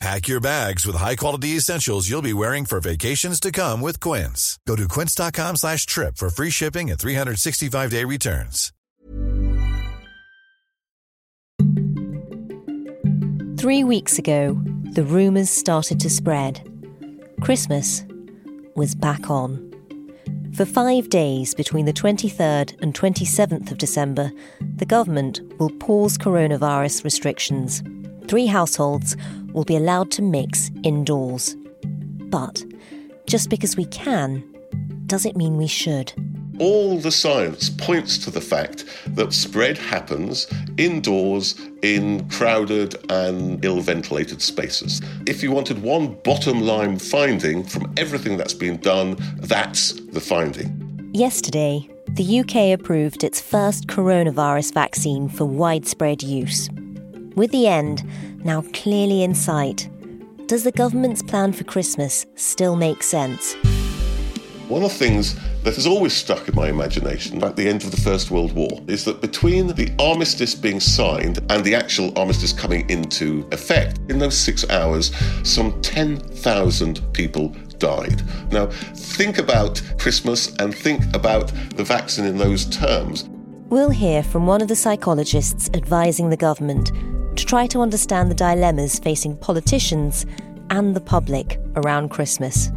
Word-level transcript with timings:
Pack 0.00 0.28
your 0.28 0.40
bags 0.40 0.86
with 0.86 0.96
high-quality 0.96 1.56
essentials 1.56 2.08
you'll 2.08 2.22
be 2.22 2.32
wearing 2.32 2.64
for 2.64 2.80
vacations 2.80 3.38
to 3.38 3.52
come 3.52 3.82
with 3.82 4.00
Quince. 4.00 4.58
Go 4.66 4.74
to 4.74 4.88
quince.com 4.88 5.56
slash 5.56 5.84
trip 5.84 6.16
for 6.16 6.30
free 6.30 6.48
shipping 6.48 6.90
and 6.90 6.98
365-day 6.98 8.04
returns. 8.04 8.72
Three 13.58 13.84
weeks 13.84 14.18
ago, 14.18 14.58
the 14.92 15.04
rumours 15.04 15.50
started 15.50 16.00
to 16.00 16.08
spread. 16.08 16.66
Christmas 17.42 18.02
was 18.74 18.94
back 18.94 19.28
on. 19.28 19.70
For 20.54 20.64
five 20.64 21.10
days 21.10 21.54
between 21.54 21.84
the 21.84 21.92
23rd 21.92 22.80
and 22.80 22.94
27th 22.94 23.70
of 23.70 23.76
December, 23.76 24.32
the 24.76 24.86
government 24.86 25.42
will 25.58 25.70
pause 25.78 26.16
coronavirus 26.16 27.04
restrictions. 27.04 27.82
Three 28.26 28.46
households 28.46 29.16
will 29.52 29.64
be 29.64 29.76
allowed 29.76 30.10
to 30.12 30.22
mix 30.22 30.70
indoors. 30.82 31.56
But 32.30 32.64
just 33.26 33.50
because 33.50 33.76
we 33.76 33.84
can, 33.86 34.44
does 35.06 35.26
it 35.26 35.36
mean 35.36 35.56
we 35.56 35.66
should? 35.66 36.12
All 36.58 36.98
the 36.98 37.10
science 37.10 37.70
points 37.70 38.18
to 38.18 38.30
the 38.30 38.40
fact 38.40 38.84
that 39.08 39.32
spread 39.32 39.78
happens 39.78 40.46
indoors 40.76 41.58
in 41.82 42.28
crowded 42.28 42.96
and 43.10 43.64
ill 43.64 43.80
ventilated 43.80 44.42
spaces. 44.42 45.00
If 45.26 45.42
you 45.42 45.52
wanted 45.52 45.82
one 45.82 46.14
bottom 46.22 46.60
line 46.60 46.98
finding 46.98 47.64
from 47.64 47.92
everything 47.96 48.36
that's 48.36 48.54
been 48.54 48.76
done, 48.76 49.16
that's 49.36 49.92
the 49.92 50.20
finding. 50.20 51.10
Yesterday, 51.14 51.88
the 52.10 52.40
UK 52.40 52.78
approved 52.78 53.24
its 53.24 53.40
first 53.40 53.86
coronavirus 53.86 54.74
vaccine 54.74 55.28
for 55.28 55.46
widespread 55.46 56.22
use. 56.22 56.68
With 57.36 57.52
the 57.52 57.68
end 57.68 58.02
now 58.44 58.62
clearly 58.72 59.22
in 59.22 59.34
sight, 59.34 59.88
does 60.46 60.64
the 60.64 60.72
government's 60.72 61.22
plan 61.22 61.52
for 61.52 61.64
Christmas 61.64 62.26
still 62.34 62.76
make 62.76 63.02
sense? 63.02 63.54
One 64.68 64.82
of 64.82 64.90
the 64.90 64.96
things 64.96 65.34
that 65.64 65.74
has 65.74 65.86
always 65.86 66.12
stuck 66.12 66.48
in 66.48 66.54
my 66.54 66.68
imagination 66.68 67.42
at 67.42 67.56
the 67.56 67.68
end 67.68 67.82
of 67.84 67.90
the 67.90 68.00
First 68.00 68.30
World 68.30 68.52
War 68.52 68.80
is 68.86 69.04
that 69.04 69.20
between 69.20 69.66
the 69.66 69.92
armistice 69.98 70.54
being 70.54 70.80
signed 70.80 71.40
and 71.50 71.64
the 71.64 71.74
actual 71.74 72.16
armistice 72.18 72.52
coming 72.52 72.88
into 72.88 73.48
effect, 73.52 73.98
in 74.08 74.18
those 74.18 74.38
six 74.38 74.68
hours, 74.70 75.12
some 75.42 75.80
10,000 75.82 77.12
people 77.12 77.48
died. 77.78 78.22
Now, 78.52 78.66
think 78.66 79.38
about 79.38 79.82
Christmas 79.98 80.54
and 80.56 80.74
think 80.74 81.02
about 81.14 81.52
the 81.76 81.84
vaccine 81.84 82.24
in 82.24 82.38
those 82.38 82.64
terms. 82.66 83.28
We'll 83.68 83.90
hear 83.90 84.22
from 84.22 84.46
one 84.46 84.62
of 84.62 84.68
the 84.68 84.76
psychologists 84.76 85.68
advising 85.74 86.30
the 86.30 86.36
government 86.36 86.90
to 87.36 87.44
try 87.46 87.66
to 87.68 87.80
understand 87.80 88.30
the 88.30 88.34
dilemmas 88.34 88.98
facing 88.98 89.36
politicians 89.36 90.26
and 90.70 90.94
the 90.94 91.00
public 91.00 91.60
around 91.76 92.10
Christmas. 92.10 92.70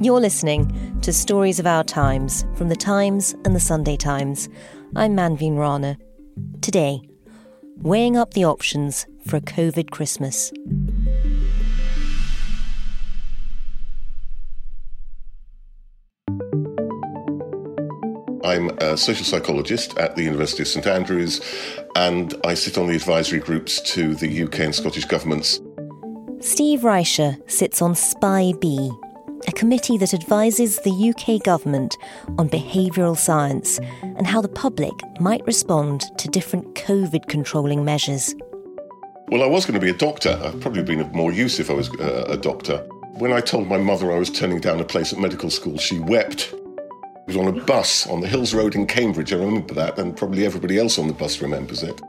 You're 0.00 0.20
listening 0.20 1.00
to 1.00 1.12
Stories 1.12 1.58
of 1.58 1.66
Our 1.66 1.84
Times 1.84 2.44
from 2.54 2.68
The 2.68 2.76
Times 2.76 3.34
and 3.44 3.54
The 3.54 3.60
Sunday 3.60 3.96
Times. 3.96 4.48
I'm 4.94 5.16
Manveen 5.16 5.58
Rana. 5.58 5.98
Today, 6.60 7.00
weighing 7.76 8.16
up 8.16 8.34
the 8.34 8.44
options 8.44 9.06
for 9.26 9.36
a 9.36 9.40
COVID 9.40 9.90
Christmas. 9.90 10.52
I'm 18.48 18.70
a 18.78 18.96
social 18.96 19.26
psychologist 19.26 19.98
at 19.98 20.16
the 20.16 20.22
University 20.22 20.62
of 20.62 20.68
St 20.68 20.86
Andrews, 20.86 21.42
and 21.96 22.34
I 22.44 22.54
sit 22.54 22.78
on 22.78 22.86
the 22.86 22.96
advisory 22.96 23.40
groups 23.40 23.78
to 23.92 24.14
the 24.14 24.44
UK 24.44 24.60
and 24.60 24.74
Scottish 24.74 25.04
governments. 25.04 25.60
Steve 26.40 26.80
Reicher 26.80 27.36
sits 27.50 27.82
on 27.82 27.94
SPI 27.94 28.54
B, 28.54 28.90
a 29.46 29.52
committee 29.52 29.98
that 29.98 30.14
advises 30.14 30.78
the 30.78 31.12
UK 31.12 31.42
government 31.44 31.94
on 32.38 32.48
behavioural 32.48 33.18
science 33.18 33.78
and 34.02 34.26
how 34.26 34.40
the 34.40 34.48
public 34.48 34.94
might 35.20 35.44
respond 35.46 36.04
to 36.16 36.26
different 36.28 36.74
COVID 36.74 37.28
controlling 37.28 37.84
measures. 37.84 38.34
Well, 39.28 39.42
I 39.42 39.46
was 39.46 39.66
going 39.66 39.78
to 39.78 39.84
be 39.84 39.90
a 39.90 39.98
doctor. 39.98 40.40
I'd 40.42 40.58
probably 40.62 40.84
been 40.84 41.00
of 41.00 41.12
more 41.12 41.32
use 41.32 41.60
if 41.60 41.68
I 41.68 41.74
was 41.74 41.90
uh, 42.00 42.24
a 42.28 42.38
doctor. 42.38 42.78
When 43.18 43.30
I 43.30 43.40
told 43.40 43.68
my 43.68 43.76
mother 43.76 44.10
I 44.10 44.18
was 44.18 44.30
turning 44.30 44.60
down 44.60 44.80
a 44.80 44.84
place 44.84 45.12
at 45.12 45.18
medical 45.18 45.50
school, 45.50 45.76
she 45.76 45.98
wept. 45.98 46.54
Was 47.28 47.36
on 47.36 47.46
a 47.46 47.64
bus 47.64 48.06
on 48.06 48.22
the 48.22 48.26
Hills 48.26 48.54
Road 48.54 48.74
in 48.74 48.86
Cambridge. 48.86 49.34
I 49.34 49.36
remember 49.36 49.74
that, 49.74 49.98
and 49.98 50.16
probably 50.16 50.46
everybody 50.46 50.78
else 50.78 50.98
on 50.98 51.08
the 51.08 51.12
bus 51.12 51.42
remembers 51.42 51.82
it. 51.82 52.00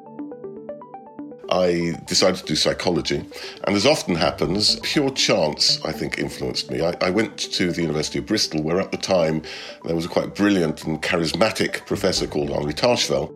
I 1.52 1.94
decided 2.06 2.38
to 2.38 2.46
do 2.46 2.56
psychology, 2.56 3.18
and 3.66 3.76
as 3.76 3.86
often 3.86 4.16
happens, 4.16 4.80
pure 4.80 5.10
chance, 5.10 5.84
I 5.84 5.92
think, 5.92 6.20
influenced 6.20 6.72
me. 6.72 6.82
I, 6.82 6.96
I, 7.02 7.10
went 7.10 7.38
to 7.38 7.70
the 7.74 7.82
University 7.82 8.20
of 8.20 8.28
Bristol, 8.28 8.64
where 8.64 8.80
at 8.80 8.92
the 8.92 8.98
time 8.98 9.42
there 9.84 9.94
was 9.94 10.06
a 10.06 10.08
quite 10.08 10.36
brilliant 10.36 10.86
and 10.86 11.02
charismatic 11.02 11.86
professor 11.86 12.26
called 12.26 12.50
Henri 12.52 12.74
Tajfel. 12.74 13.28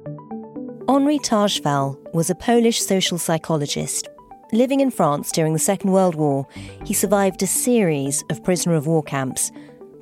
Henri 0.87 1.19
Tajfel 1.19 1.97
was 2.13 2.29
a 2.29 2.35
Polish 2.35 2.81
social 2.81 3.17
psychologist. 3.17 4.07
Living 4.53 4.79
in 4.79 4.89
France 4.89 5.33
during 5.33 5.51
the 5.51 5.59
Second 5.59 5.91
World 5.91 6.15
War, 6.15 6.47
he 6.85 6.93
survived 6.93 7.43
a 7.43 7.47
series 7.47 8.23
of 8.29 8.41
prisoner 8.41 8.75
of 8.75 8.87
war 8.87 9.03
camps, 9.03 9.51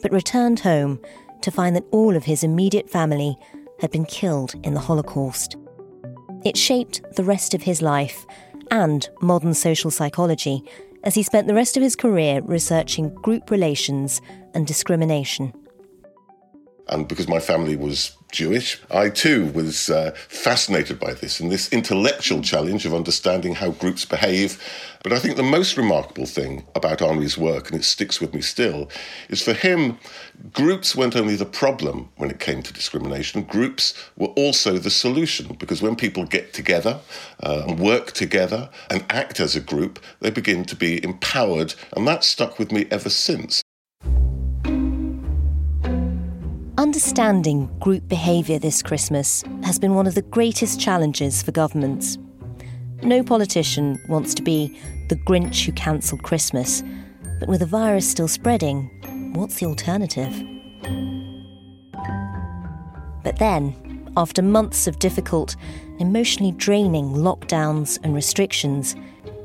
but 0.03 0.11
returned 0.11 0.59
home 0.59 0.99
to 1.41 1.51
find 1.51 1.75
that 1.75 1.87
all 1.91 2.15
of 2.15 2.23
his 2.23 2.43
immediate 2.43 2.89
family 2.89 3.37
had 3.79 3.91
been 3.91 4.05
killed 4.05 4.53
in 4.63 4.73
the 4.73 4.79
Holocaust. 4.79 5.55
It 6.43 6.57
shaped 6.57 7.01
the 7.15 7.23
rest 7.23 7.53
of 7.53 7.63
his 7.63 7.81
life 7.81 8.25
and 8.69 9.07
modern 9.21 9.53
social 9.53 9.91
psychology 9.91 10.63
as 11.03 11.15
he 11.15 11.23
spent 11.23 11.47
the 11.47 11.53
rest 11.53 11.77
of 11.77 11.83
his 11.83 11.95
career 11.95 12.41
researching 12.41 13.13
group 13.15 13.49
relations 13.49 14.21
and 14.53 14.67
discrimination. 14.67 15.53
And 16.91 17.07
because 17.07 17.29
my 17.29 17.39
family 17.39 17.77
was 17.77 18.17
Jewish, 18.33 18.81
I 18.91 19.09
too 19.09 19.45
was 19.47 19.89
uh, 19.89 20.11
fascinated 20.27 20.99
by 20.99 21.13
this 21.13 21.39
and 21.39 21.49
this 21.49 21.71
intellectual 21.71 22.41
challenge 22.41 22.85
of 22.85 22.93
understanding 22.93 23.55
how 23.55 23.71
groups 23.71 24.03
behave. 24.03 24.61
But 25.01 25.13
I 25.13 25.19
think 25.19 25.37
the 25.37 25.43
most 25.43 25.77
remarkable 25.77 26.25
thing 26.25 26.65
about 26.75 26.99
Henri's 26.99 27.37
work, 27.37 27.69
and 27.69 27.79
it 27.79 27.85
sticks 27.85 28.19
with 28.19 28.33
me 28.33 28.41
still, 28.41 28.89
is 29.29 29.41
for 29.41 29.53
him, 29.53 29.97
groups 30.51 30.93
weren't 30.93 31.15
only 31.15 31.35
the 31.35 31.45
problem 31.45 32.09
when 32.17 32.29
it 32.29 32.39
came 32.39 32.61
to 32.61 32.73
discrimination, 32.73 33.43
groups 33.43 33.93
were 34.17 34.27
also 34.27 34.77
the 34.77 34.89
solution. 34.89 35.55
Because 35.57 35.81
when 35.81 35.95
people 35.95 36.25
get 36.25 36.53
together 36.53 36.99
uh, 37.41 37.63
and 37.67 37.79
work 37.79 38.11
together 38.11 38.69
and 38.89 39.05
act 39.09 39.39
as 39.39 39.55
a 39.55 39.61
group, 39.61 39.97
they 40.19 40.29
begin 40.29 40.65
to 40.65 40.75
be 40.75 41.01
empowered. 41.03 41.73
And 41.95 42.05
that 42.07 42.25
stuck 42.25 42.59
with 42.59 42.71
me 42.71 42.85
ever 42.91 43.09
since. 43.09 43.63
Understanding 46.81 47.69
group 47.79 48.07
behaviour 48.07 48.57
this 48.57 48.81
Christmas 48.81 49.43
has 49.61 49.77
been 49.77 49.93
one 49.93 50.07
of 50.07 50.15
the 50.15 50.23
greatest 50.23 50.79
challenges 50.79 51.43
for 51.43 51.51
governments. 51.51 52.17
No 53.03 53.21
politician 53.21 54.01
wants 54.09 54.33
to 54.33 54.41
be 54.41 54.75
the 55.07 55.15
Grinch 55.17 55.63
who 55.63 55.73
cancelled 55.73 56.23
Christmas, 56.23 56.81
but 57.39 57.47
with 57.47 57.59
the 57.59 57.67
virus 57.67 58.09
still 58.09 58.27
spreading, 58.27 58.89
what's 59.35 59.59
the 59.59 59.67
alternative? 59.67 60.33
But 63.23 63.37
then, 63.37 64.09
after 64.17 64.41
months 64.41 64.87
of 64.87 64.97
difficult, 64.97 65.55
emotionally 65.99 66.53
draining 66.53 67.09
lockdowns 67.09 67.99
and 68.03 68.15
restrictions, 68.15 68.95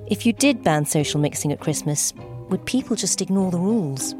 if 0.06 0.25
you 0.25 0.32
did 0.32 0.65
ban 0.65 0.87
social 0.87 1.21
mixing 1.21 1.53
at 1.53 1.61
Christmas, 1.61 2.15
would 2.49 2.65
people 2.65 2.97
just 2.97 3.21
ignore 3.21 3.50
the 3.50 3.59
rules? 3.59 4.15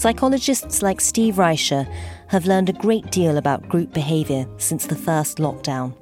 Psychologists 0.00 0.80
like 0.80 0.98
Steve 0.98 1.34
Reicher 1.34 1.86
have 2.28 2.46
learned 2.46 2.70
a 2.70 2.72
great 2.72 3.10
deal 3.10 3.36
about 3.36 3.68
group 3.68 3.92
behaviour 3.92 4.46
since 4.56 4.86
the 4.86 4.96
first 4.96 5.36
lockdown. 5.36 5.92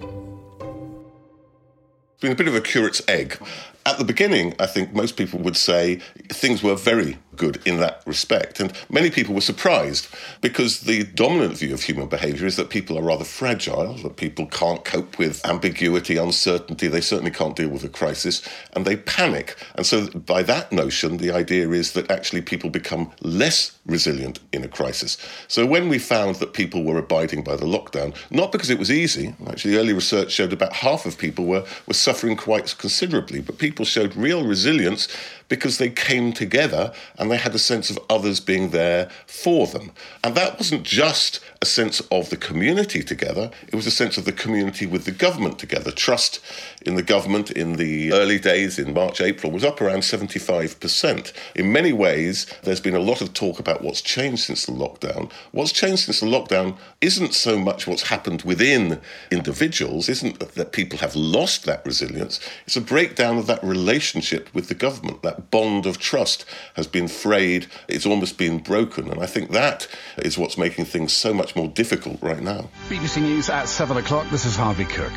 It's 2.13 2.21
been 2.21 2.31
a 2.31 2.37
bit 2.37 2.47
of 2.47 2.55
a 2.55 2.61
curate's 2.61 3.03
egg. 3.09 3.43
At 3.87 3.99
the 3.99 4.05
beginning, 4.05 4.55
I 4.61 4.67
think 4.67 4.93
most 4.93 5.17
people 5.17 5.41
would 5.41 5.57
say 5.57 5.97
things 6.29 6.63
were 6.63 6.77
very 6.77 7.19
good 7.39 7.61
in 7.65 7.79
that 7.79 8.03
respect. 8.07 8.61
And 8.61 8.73
many 8.91 9.11
people 9.11 9.35
were 9.35 9.41
surprised 9.41 10.09
because 10.41 10.81
the 10.81 11.05
dominant 11.05 11.57
view 11.57 11.73
of 11.73 11.83
human 11.83 12.09
behavior 12.09 12.47
is 12.47 12.57
that 12.57 12.71
people 12.71 12.99
are 12.99 13.03
rather 13.03 13.25
fragile, 13.25 13.95
that 13.95 14.17
people 14.17 14.47
can't 14.47 14.85
cope 14.85 15.19
with 15.19 15.45
ambiguity, 15.47 16.17
uncertainty, 16.17 16.89
they 16.89 17.01
certainly 17.01 17.31
can't 17.31 17.57
deal 17.57 17.69
with 17.69 17.85
a 17.85 17.89
crisis, 17.89 18.47
and 18.75 18.85
they 18.85 18.97
panic. 18.97 19.57
And 19.77 19.87
so, 19.87 20.09
by 20.09 20.43
that 20.43 20.73
notion, 20.73 21.19
the 21.19 21.31
idea 21.31 21.71
is 21.71 21.93
that 21.93 22.11
actually 22.11 22.43
people 22.43 22.71
become 22.71 23.13
less 23.23 23.79
resilient 23.87 24.41
in 24.53 24.65
a 24.65 24.69
crisis. 24.69 25.17
So, 25.47 25.65
when 25.65 25.89
we 25.89 25.99
found 25.99 26.37
that 26.37 26.53
people 26.53 26.85
were 26.85 26.99
abiding 26.99 27.45
by 27.45 27.57
the 27.57 27.65
lockdown, 27.65 28.15
not 28.31 28.53
because 28.53 28.71
it 28.71 28.79
was 28.79 28.91
easy, 28.91 29.35
actually, 29.47 29.77
early 29.77 29.93
research 29.93 30.33
showed 30.33 30.53
about 30.53 30.73
half 30.73 31.07
of 31.07 31.19
people 31.19 31.47
were, 31.47 31.65
were 31.87 31.95
suffering 31.95 32.37
quite 32.37 32.75
considerably, 32.79 33.41
but 33.41 33.59
people 33.59 33.85
showed 33.85 34.17
real 34.17 34.45
resilience 34.45 35.09
because 35.49 35.79
they 35.79 35.91
came 35.91 36.33
together 36.33 36.93
and 37.19 37.31
they 37.31 37.37
had 37.37 37.55
a 37.55 37.59
sense 37.59 37.91
of 37.91 37.99
others 38.09 38.41
being 38.41 38.71
there 38.71 39.09
for 39.27 39.67
them. 39.67 39.93
And 40.23 40.35
that 40.35 40.59
wasn't 40.59 40.85
just 40.85 41.41
a 41.61 41.67
sense 41.67 42.01
of 42.13 42.31
the 42.31 42.37
community 42.37 43.03
together, 43.03 43.51
it 43.67 43.75
was 43.75 43.87
a 43.87 43.91
sense 43.91 44.17
of 44.17 44.25
the 44.25 44.33
community 44.33 44.87
with 44.87 45.05
the 45.05 45.11
government 45.11 45.59
together. 45.59 45.91
Trust 45.91 46.41
in 46.83 46.95
the 46.95 47.03
government 47.03 47.51
in 47.51 47.75
the 47.75 48.13
early 48.13 48.39
days, 48.39 48.79
in 48.79 48.95
March, 48.95 49.21
April, 49.21 49.51
was 49.51 49.65
up 49.65 49.81
around 49.81 50.01
75%. 50.01 51.33
In 51.57 51.73
many 51.73 51.93
ways, 51.93 52.47
there's 52.63 52.81
been 52.81 52.95
a 52.95 53.01
lot 53.01 53.21
of 53.21 53.35
talk 53.35 53.59
about 53.59 53.83
what's 53.83 54.01
changed 54.01 54.45
since 54.45 54.67
the 54.67 54.73
lockdown. 54.73 55.31
What's 55.51 55.73
changed 55.73 56.05
since 56.05 56.21
the 56.21 56.27
lockdown 56.27 56.77
isn't 57.01 57.35
so 57.35 57.59
much 57.59 57.87
what's 57.87 58.09
happened 58.09 58.43
within 58.43 59.01
individuals, 59.31 60.09
isn't 60.09 60.39
that 60.39 60.73
people 60.73 60.99
have 61.01 61.17
lost 61.17 61.65
that 61.65 61.85
resilience, 61.85 62.41
it's 62.67 62.77
a 62.77 62.81
breakdown 62.81 63.39
of 63.39 63.47
that 63.47 63.63
relationship 63.65 64.53
with 64.55 64.69
the 64.69 64.75
government, 64.75 65.23
that 65.23 65.38
bond 65.39 65.87
of 65.87 65.99
trust 65.99 66.45
has 66.75 66.87
been 66.87 67.09
frayed, 67.09 67.67
it's 67.89 68.07
almost 68.07 68.39
been 68.39 68.59
broken. 68.59 69.11
And 69.11 69.23
I 69.23 69.27
think 69.27 69.53
that 69.53 69.89
is 70.19 70.39
what's 70.39 70.59
making 70.59 70.87
things 70.87 71.13
so 71.13 71.33
much 71.33 71.57
more 71.57 71.69
difficult 71.69 72.21
right 72.23 72.43
now. 72.43 72.69
BBC 72.89 73.23
News 73.23 73.51
at 73.51 73.69
7 73.69 73.97
o'clock. 73.97 74.29
This 74.31 74.45
is 74.45 74.57
Harvey 74.57 74.85
Cook. 74.85 75.13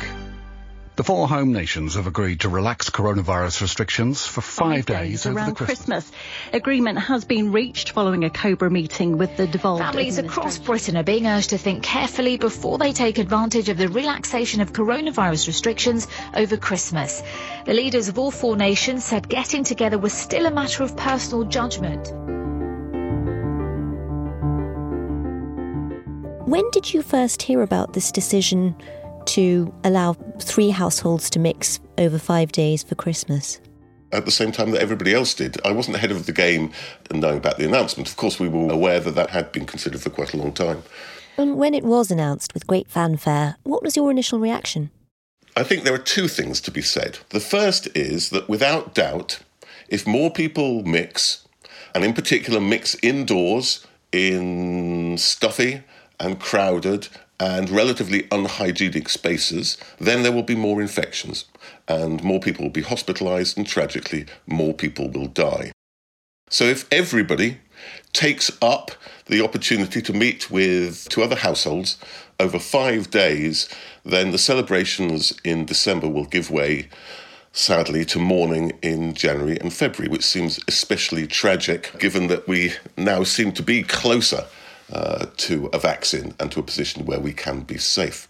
The 0.94 1.04
four 1.04 1.26
home 1.26 1.54
nations 1.54 1.94
have 1.94 2.06
agreed 2.06 2.40
to 2.40 2.50
relax 2.50 2.90
coronavirus 2.90 3.62
restrictions 3.62 4.26
for 4.26 4.42
five, 4.42 4.84
five 4.84 4.86
days, 4.86 5.22
days 5.22 5.26
around 5.26 5.54
Christmas. 5.54 5.78
Christmas. 5.78 6.12
Agreement 6.52 6.98
has 6.98 7.24
been 7.24 7.50
reached 7.50 7.92
following 7.92 8.24
a 8.24 8.30
Cobra 8.30 8.70
meeting 8.70 9.16
with 9.16 9.34
the 9.38 9.46
devolved. 9.46 9.82
Families 9.82 10.18
across 10.18 10.58
Britain 10.58 10.98
are 10.98 11.02
being 11.02 11.26
urged 11.26 11.48
to 11.50 11.58
think 11.58 11.82
carefully 11.82 12.36
before 12.36 12.76
they 12.76 12.92
take 12.92 13.16
advantage 13.16 13.70
of 13.70 13.78
the 13.78 13.88
relaxation 13.88 14.60
of 14.60 14.74
coronavirus 14.74 15.46
restrictions 15.46 16.08
over 16.34 16.58
Christmas. 16.58 17.22
The 17.64 17.72
leaders 17.72 18.08
of 18.08 18.18
all 18.18 18.30
four 18.30 18.54
nations 18.54 19.02
said 19.02 19.30
getting 19.30 19.64
together 19.64 19.96
was 19.96 20.12
still 20.12 20.44
a 20.44 20.50
matter 20.50 20.82
of 20.82 20.94
personal 20.94 21.44
judgment. 21.44 22.12
When 26.46 26.70
did 26.70 26.92
you 26.92 27.00
first 27.00 27.40
hear 27.40 27.62
about 27.62 27.94
this 27.94 28.12
decision 28.12 28.76
to 29.28 29.72
allow 29.84 30.14
three 30.40 30.70
households 30.70 31.30
to 31.30 31.38
mix 31.38 31.80
over 31.98 32.18
five 32.18 32.52
days 32.52 32.82
for 32.82 32.94
Christmas? 32.94 33.60
At 34.12 34.24
the 34.24 34.30
same 34.30 34.52
time 34.52 34.72
that 34.72 34.82
everybody 34.82 35.14
else 35.14 35.34
did. 35.34 35.56
I 35.64 35.72
wasn't 35.72 35.96
ahead 35.96 36.10
of 36.10 36.26
the 36.26 36.32
game 36.32 36.70
and 37.10 37.20
knowing 37.20 37.38
about 37.38 37.56
the 37.56 37.64
announcement. 37.64 38.08
Of 38.08 38.16
course, 38.16 38.38
we 38.38 38.48
were 38.48 38.70
aware 38.70 39.00
that 39.00 39.14
that 39.14 39.30
had 39.30 39.52
been 39.52 39.64
considered 39.64 40.02
for 40.02 40.10
quite 40.10 40.34
a 40.34 40.36
long 40.36 40.52
time. 40.52 40.82
And 41.38 41.56
when 41.56 41.72
it 41.72 41.84
was 41.84 42.10
announced 42.10 42.52
with 42.52 42.66
great 42.66 42.88
fanfare, 42.88 43.56
what 43.62 43.82
was 43.82 43.96
your 43.96 44.10
initial 44.10 44.38
reaction? 44.38 44.90
I 45.56 45.62
think 45.62 45.84
there 45.84 45.94
are 45.94 45.98
two 45.98 46.28
things 46.28 46.60
to 46.62 46.70
be 46.70 46.82
said. 46.82 47.18
The 47.30 47.40
first 47.40 47.88
is 47.96 48.30
that 48.30 48.48
without 48.48 48.94
doubt, 48.94 49.40
if 49.88 50.06
more 50.06 50.30
people 50.30 50.82
mix, 50.84 51.46
and 51.94 52.04
in 52.04 52.14
particular 52.14 52.60
mix 52.60 52.96
indoors 53.02 53.86
in 54.12 55.16
stuffy 55.18 55.82
and 56.18 56.38
crowded 56.40 57.08
and 57.42 57.68
relatively 57.70 58.28
unhygienic 58.30 59.08
spaces, 59.08 59.76
then 59.98 60.22
there 60.22 60.30
will 60.30 60.44
be 60.44 60.54
more 60.54 60.80
infections 60.80 61.46
and 61.88 62.22
more 62.22 62.38
people 62.38 62.64
will 62.64 62.70
be 62.70 62.82
hospitalized, 62.82 63.58
and 63.58 63.66
tragically, 63.66 64.26
more 64.46 64.72
people 64.72 65.10
will 65.10 65.26
die. 65.26 65.72
So, 66.48 66.64
if 66.64 66.86
everybody 66.92 67.58
takes 68.12 68.48
up 68.62 68.92
the 69.26 69.42
opportunity 69.42 70.00
to 70.02 70.12
meet 70.12 70.52
with 70.52 71.08
two 71.08 71.22
other 71.22 71.34
households 71.34 71.98
over 72.38 72.60
five 72.60 73.10
days, 73.10 73.68
then 74.04 74.30
the 74.30 74.38
celebrations 74.38 75.32
in 75.42 75.64
December 75.64 76.08
will 76.08 76.26
give 76.26 76.48
way, 76.48 76.88
sadly, 77.50 78.04
to 78.04 78.20
mourning 78.20 78.78
in 78.82 79.14
January 79.14 79.58
and 79.60 79.72
February, 79.72 80.08
which 80.08 80.24
seems 80.24 80.60
especially 80.68 81.26
tragic 81.26 81.90
given 81.98 82.28
that 82.28 82.46
we 82.46 82.72
now 82.96 83.24
seem 83.24 83.50
to 83.50 83.64
be 83.64 83.82
closer 83.82 84.44
uh, 84.92 85.26
to 85.38 85.66
a 85.72 85.78
vaccine 85.78 86.34
and 86.38 86.52
to 86.52 86.60
a 86.60 86.62
position 86.62 87.06
where 87.06 87.20
we 87.20 87.32
can 87.32 87.60
be 87.60 87.78
safe. 87.78 88.28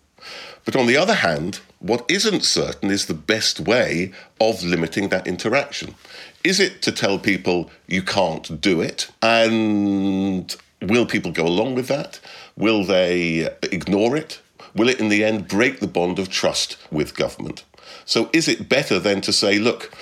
But 0.64 0.76
on 0.76 0.86
the 0.86 0.96
other 0.96 1.14
hand, 1.14 1.60
what 1.80 2.04
isn't 2.08 2.44
certain 2.44 2.90
is 2.90 3.06
the 3.06 3.14
best 3.14 3.58
way 3.58 4.12
of 4.40 4.62
limiting 4.62 5.08
that 5.08 5.26
interaction. 5.26 5.96
Is 6.44 6.60
it 6.60 6.82
to 6.82 6.92
tell 6.92 7.18
people 7.18 7.70
you 7.88 8.02
can't 8.02 8.60
do 8.60 8.80
it? 8.80 9.10
And 9.20 10.54
will 10.80 11.06
people 11.06 11.32
go 11.32 11.46
along 11.46 11.74
with 11.74 11.88
that? 11.88 12.20
Will 12.56 12.84
they 12.84 13.48
ignore 13.62 14.16
it? 14.16 14.40
Will 14.74 14.88
it 14.88 15.00
in 15.00 15.08
the 15.08 15.24
end 15.24 15.48
break 15.48 15.80
the 15.80 15.88
bond 15.88 16.18
of 16.18 16.30
trust 16.30 16.76
with 16.90 17.16
government? 17.16 17.64
So 18.04 18.30
is 18.32 18.48
it 18.48 18.68
better 18.68 18.98
then 18.98 19.20
to 19.22 19.32
say, 19.32 19.58
look, 19.58 19.92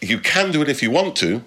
you 0.00 0.18
can 0.18 0.50
do 0.50 0.62
it 0.62 0.68
if 0.68 0.82
you 0.82 0.90
want 0.90 1.16
to, 1.16 1.42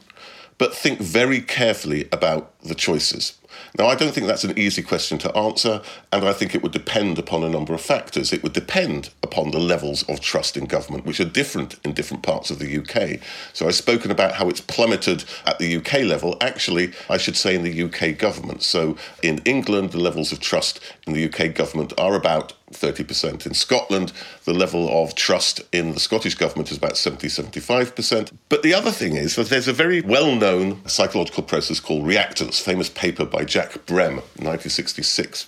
but 0.58 0.74
think 0.74 1.00
very 1.00 1.42
carefully 1.42 2.08
about 2.12 2.60
the 2.62 2.76
choices? 2.76 3.38
Now, 3.78 3.88
I 3.88 3.96
don't 3.96 4.14
think 4.14 4.28
that's 4.28 4.44
an 4.44 4.58
easy 4.58 4.82
question 4.82 5.18
to 5.20 5.36
answer, 5.36 5.82
and 6.12 6.28
I 6.28 6.34
think 6.34 6.54
it 6.54 6.62
would 6.62 6.72
depend 6.72 7.18
upon 7.18 7.44
a 7.44 7.50
number 7.50 7.74
of 7.74 7.82
factors. 7.82 8.34
It 8.34 8.44
would 8.44 8.54
depend 8.54 9.10
upon 9.24 9.52
the 9.52 9.60
levels 9.60 10.04
of 10.04 10.20
trust 10.20 10.58
in 10.58 10.66
government, 10.66 11.06
which 11.06 11.20
are 11.20 11.26
different 11.26 11.78
in 11.84 11.94
different 11.94 12.24
parts 12.24 12.52
of 12.52 12.60
the 12.60 12.78
UK. 12.78 13.20
So 13.54 13.68
I've 13.68 13.76
spoken 13.76 14.12
about 14.12 14.34
how 14.34 14.50
it's 14.50 14.62
plummeted 14.62 15.24
at 15.46 15.60
the 15.60 15.78
UK 15.78 16.04
level. 16.04 16.38
Actually, 16.42 16.92
I 17.10 17.18
should 17.18 17.38
say 17.38 17.56
in 17.56 17.64
the 17.64 17.84
UK 17.84 18.18
government. 18.18 18.64
So 18.64 18.98
in 19.22 19.40
England, 19.46 19.92
the 19.92 20.00
levels 20.00 20.32
of 20.32 20.40
trust 20.40 20.80
in 21.08 21.14
the 21.14 21.26
UK 21.26 21.54
government 21.54 21.94
are 21.98 22.16
about 22.16 22.54
30%. 22.74 23.46
In 23.46 23.54
Scotland, 23.54 24.14
the 24.46 24.54
level 24.54 25.04
of 25.04 25.16
trust 25.16 25.62
in 25.72 25.94
the 25.94 26.00
Scottish 26.00 26.36
government 26.36 26.72
is 26.72 26.78
about 26.78 26.98
70 26.98 27.28
75%. 27.28 28.32
But 28.50 28.64
the 28.64 28.74
other 28.74 28.92
thing 28.92 29.16
is 29.16 29.36
that 29.36 29.50
there's 29.50 29.68
a 29.68 29.74
very 29.74 30.02
well 30.02 30.36
known 30.36 30.86
psychological 30.88 31.44
process 31.44 31.80
called 31.80 32.06
reactance, 32.06 32.62
famous 32.62 32.90
paper 32.90 33.26
by 33.26 33.46
Jack 33.46 33.86
Brehm, 33.86 34.16
1966. 34.16 35.48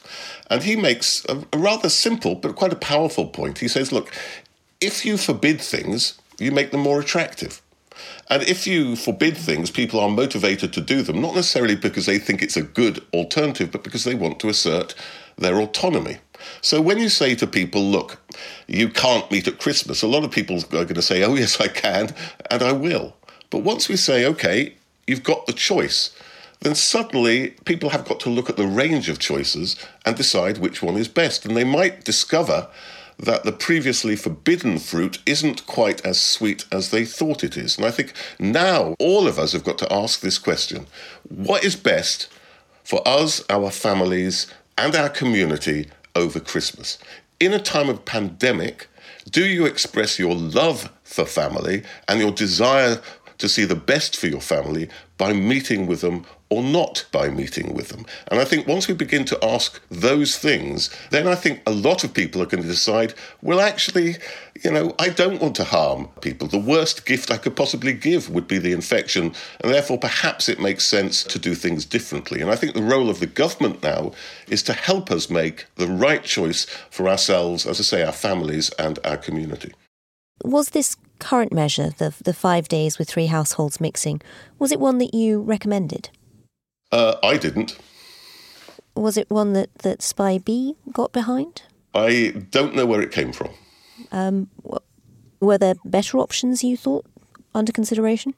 And 0.49 0.63
he 0.63 0.75
makes 0.75 1.25
a, 1.25 1.43
a 1.51 1.57
rather 1.57 1.89
simple 1.89 2.35
but 2.35 2.55
quite 2.55 2.73
a 2.73 2.77
powerful 2.77 3.27
point. 3.27 3.59
He 3.59 3.67
says, 3.67 3.91
look, 3.91 4.13
if 4.81 5.05
you 5.05 5.17
forbid 5.17 5.61
things, 5.61 6.19
you 6.39 6.51
make 6.51 6.71
them 6.71 6.81
more 6.81 6.99
attractive. 6.99 7.61
And 8.29 8.43
if 8.43 8.65
you 8.65 8.95
forbid 8.95 9.37
things, 9.37 9.69
people 9.69 9.99
are 9.99 10.09
motivated 10.09 10.73
to 10.73 10.81
do 10.81 11.01
them, 11.01 11.21
not 11.21 11.35
necessarily 11.35 11.75
because 11.75 12.05
they 12.05 12.17
think 12.17 12.41
it's 12.41 12.57
a 12.57 12.61
good 12.61 13.03
alternative, 13.13 13.71
but 13.71 13.83
because 13.83 14.03
they 14.03 14.15
want 14.15 14.39
to 14.39 14.49
assert 14.49 14.95
their 15.37 15.59
autonomy. 15.59 16.17
So 16.61 16.81
when 16.81 16.99
you 16.99 17.09
say 17.09 17.35
to 17.35 17.47
people, 17.47 17.83
look, 17.83 18.21
you 18.67 18.89
can't 18.89 19.29
meet 19.31 19.47
at 19.47 19.59
Christmas, 19.59 20.01
a 20.01 20.07
lot 20.07 20.23
of 20.23 20.31
people 20.31 20.57
are 20.57 20.85
going 20.85 20.95
to 20.95 21.01
say, 21.01 21.23
oh, 21.23 21.35
yes, 21.43 21.59
I 21.59 21.67
can, 21.67 22.13
and 22.49 22.61
I 22.61 22.71
will. 22.71 23.15
But 23.49 23.59
once 23.59 23.89
we 23.89 23.95
say, 23.95 24.25
okay, 24.25 24.75
you've 25.07 25.23
got 25.23 25.45
the 25.45 25.53
choice, 25.53 26.15
then 26.61 26.75
suddenly 26.75 27.49
people 27.65 27.89
have 27.89 28.05
got 28.05 28.19
to 28.21 28.29
look 28.29 28.49
at 28.49 28.57
the 28.57 28.67
range 28.67 29.09
of 29.09 29.19
choices 29.19 29.75
and 30.05 30.15
decide 30.15 30.57
which 30.57 30.81
one 30.81 30.95
is 30.95 31.07
best. 31.07 31.45
And 31.45 31.55
they 31.55 31.65
might 31.65 32.05
discover 32.05 32.67
that 33.19 33.43
the 33.43 33.51
previously 33.51 34.15
forbidden 34.15 34.79
fruit 34.79 35.19
isn't 35.25 35.65
quite 35.67 36.05
as 36.05 36.19
sweet 36.19 36.65
as 36.71 36.89
they 36.89 37.05
thought 37.05 37.43
it 37.43 37.57
is. 37.57 37.77
And 37.77 37.85
I 37.85 37.91
think 37.91 38.13
now 38.39 38.95
all 38.99 39.27
of 39.27 39.37
us 39.37 39.51
have 39.51 39.63
got 39.63 39.77
to 39.79 39.93
ask 39.93 40.21
this 40.21 40.37
question 40.37 40.87
what 41.29 41.63
is 41.63 41.75
best 41.75 42.27
for 42.83 43.05
us, 43.07 43.43
our 43.49 43.71
families, 43.71 44.47
and 44.77 44.95
our 44.95 45.09
community 45.09 45.89
over 46.15 46.39
Christmas. 46.39 46.97
In 47.39 47.53
a 47.53 47.59
time 47.59 47.89
of 47.89 48.05
pandemic, 48.05 48.87
do 49.29 49.45
you 49.45 49.65
express 49.65 50.19
your 50.19 50.35
love 50.35 50.91
for 51.03 51.25
family 51.25 51.83
and 52.07 52.19
your 52.19 52.31
desire 52.31 53.01
to 53.37 53.49
see 53.49 53.65
the 53.65 53.75
best 53.75 54.15
for 54.15 54.27
your 54.27 54.41
family 54.41 54.89
by 55.17 55.33
meeting 55.33 55.87
with 55.87 56.01
them 56.01 56.25
or 56.53 56.61
not 56.61 57.05
by 57.11 57.29
meeting 57.29 57.73
with 57.73 57.89
them. 57.89 58.05
And 58.29 58.39
I 58.39 58.45
think 58.45 58.67
once 58.67 58.87
we 58.87 58.93
begin 58.93 59.25
to 59.25 59.43
ask 59.43 59.81
those 59.89 60.37
things, 60.37 60.91
then 61.09 61.27
I 61.27 61.33
think 61.33 61.61
a 61.65 61.71
lot 61.71 62.03
of 62.03 62.13
people 62.13 62.41
are 62.41 62.45
going 62.45 62.61
to 62.61 62.69
decide, 62.69 63.15
well, 63.41 63.59
actually, 63.59 64.17
you 64.63 64.69
know, 64.69 64.93
I 64.99 65.09
don't 65.09 65.41
want 65.41 65.55
to 65.55 65.63
harm 65.63 66.09
people. 66.21 66.47
The 66.47 66.59
worst 66.59 67.07
gift 67.07 67.31
I 67.31 67.37
could 67.37 67.55
possibly 67.55 67.93
give 67.93 68.29
would 68.29 68.47
be 68.47 68.59
the 68.59 68.71
infection, 68.73 69.33
and 69.61 69.73
therefore 69.73 69.97
perhaps 69.97 70.47
it 70.47 70.61
makes 70.61 70.85
sense 70.85 71.23
to 71.23 71.39
do 71.39 71.55
things 71.55 71.85
differently. 71.85 72.39
And 72.39 72.51
I 72.51 72.55
think 72.55 72.75
the 72.75 72.83
role 72.83 73.09
of 73.09 73.19
the 73.19 73.25
government 73.25 73.81
now 73.81 74.11
is 74.47 74.61
to 74.63 74.73
help 74.73 75.09
us 75.09 75.31
make 75.31 75.65
the 75.75 75.87
right 75.87 76.23
choice 76.23 76.65
for 76.91 77.09
ourselves, 77.09 77.65
as 77.65 77.79
I 77.79 77.83
say, 77.83 78.03
our 78.03 78.11
families 78.11 78.69
and 78.77 78.99
our 79.03 79.17
community. 79.17 79.73
Was 80.43 80.69
this 80.69 80.97
current 81.19 81.53
measure, 81.53 81.89
the, 81.97 82.13
the 82.23 82.33
five 82.33 82.67
days 82.67 82.99
with 82.99 83.09
three 83.09 83.27
households 83.27 83.79
mixing, 83.79 84.21
was 84.59 84.71
it 84.71 84.79
one 84.79 84.97
that 84.97 85.13
you 85.13 85.41
recommended? 85.41 86.09
Uh, 86.93 87.17
I 87.23 87.37
didn't. 87.37 87.75
Was 88.95 89.17
it 89.17 89.27
one 89.31 89.53
that, 89.53 89.73
that 89.79 90.03
SPI 90.03 90.37
B 90.37 90.75
got 90.91 91.11
behind? 91.11 91.63
I 91.95 92.45
don't 92.51 92.75
know 92.75 92.85
where 92.85 93.01
it 93.01 93.11
came 93.11 93.33
from. 93.33 93.49
Um, 94.11 94.49
were 95.39 95.57
there 95.57 95.73
better 95.83 96.19
options 96.19 96.63
you 96.63 96.77
thought 96.77 97.07
under 97.55 97.71
consideration? 97.71 98.35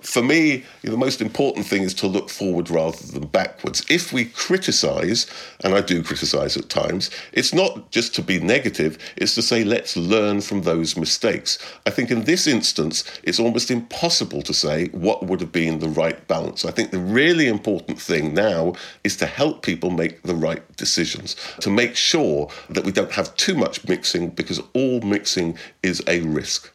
For 0.00 0.22
me, 0.22 0.64
the 0.82 0.96
most 0.96 1.20
important 1.20 1.64
thing 1.64 1.82
is 1.82 1.94
to 1.94 2.06
look 2.06 2.28
forward 2.28 2.70
rather 2.70 3.06
than 3.06 3.26
backwards. 3.28 3.84
If 3.88 4.12
we 4.12 4.24
criticize, 4.24 5.26
and 5.62 5.74
I 5.74 5.80
do 5.80 6.02
criticize 6.02 6.56
at 6.56 6.68
times, 6.68 7.10
it's 7.32 7.54
not 7.54 7.90
just 7.92 8.14
to 8.16 8.22
be 8.22 8.40
negative, 8.40 8.98
it's 9.16 9.34
to 9.36 9.42
say, 9.42 9.62
let's 9.62 9.96
learn 9.96 10.40
from 10.40 10.62
those 10.62 10.96
mistakes. 10.96 11.58
I 11.86 11.90
think 11.90 12.10
in 12.10 12.24
this 12.24 12.46
instance, 12.48 13.04
it's 13.22 13.38
almost 13.38 13.70
impossible 13.70 14.42
to 14.42 14.52
say 14.52 14.88
what 14.88 15.26
would 15.26 15.40
have 15.40 15.52
been 15.52 15.78
the 15.78 15.88
right 15.88 16.26
balance. 16.26 16.64
I 16.64 16.72
think 16.72 16.90
the 16.90 16.98
really 16.98 17.46
important 17.46 18.00
thing 18.00 18.34
now 18.34 18.74
is 19.04 19.16
to 19.18 19.26
help 19.26 19.62
people 19.62 19.90
make 19.90 20.22
the 20.22 20.34
right 20.34 20.64
decisions, 20.76 21.36
to 21.60 21.70
make 21.70 21.94
sure 21.94 22.48
that 22.70 22.84
we 22.84 22.92
don't 22.92 23.12
have 23.12 23.36
too 23.36 23.54
much 23.54 23.86
mixing 23.86 24.30
because 24.30 24.60
all 24.74 25.00
mixing 25.02 25.56
is 25.82 26.02
a 26.08 26.22
risk. 26.22 26.72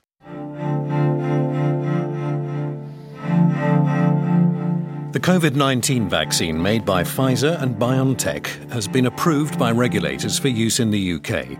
The 5.17 5.24
COVID 5.24 5.55
19 5.55 6.07
vaccine 6.07 6.62
made 6.62 6.86
by 6.86 7.01
Pfizer 7.01 7.59
and 7.59 7.75
BioNTech 7.75 8.71
has 8.71 8.88
been 8.88 9.07
approved 9.07 9.57
by 9.57 9.71
regulators 9.71 10.38
for 10.38 10.47
use 10.47 10.79
in 10.79 10.91
the 10.91 11.13
UK. 11.13 11.57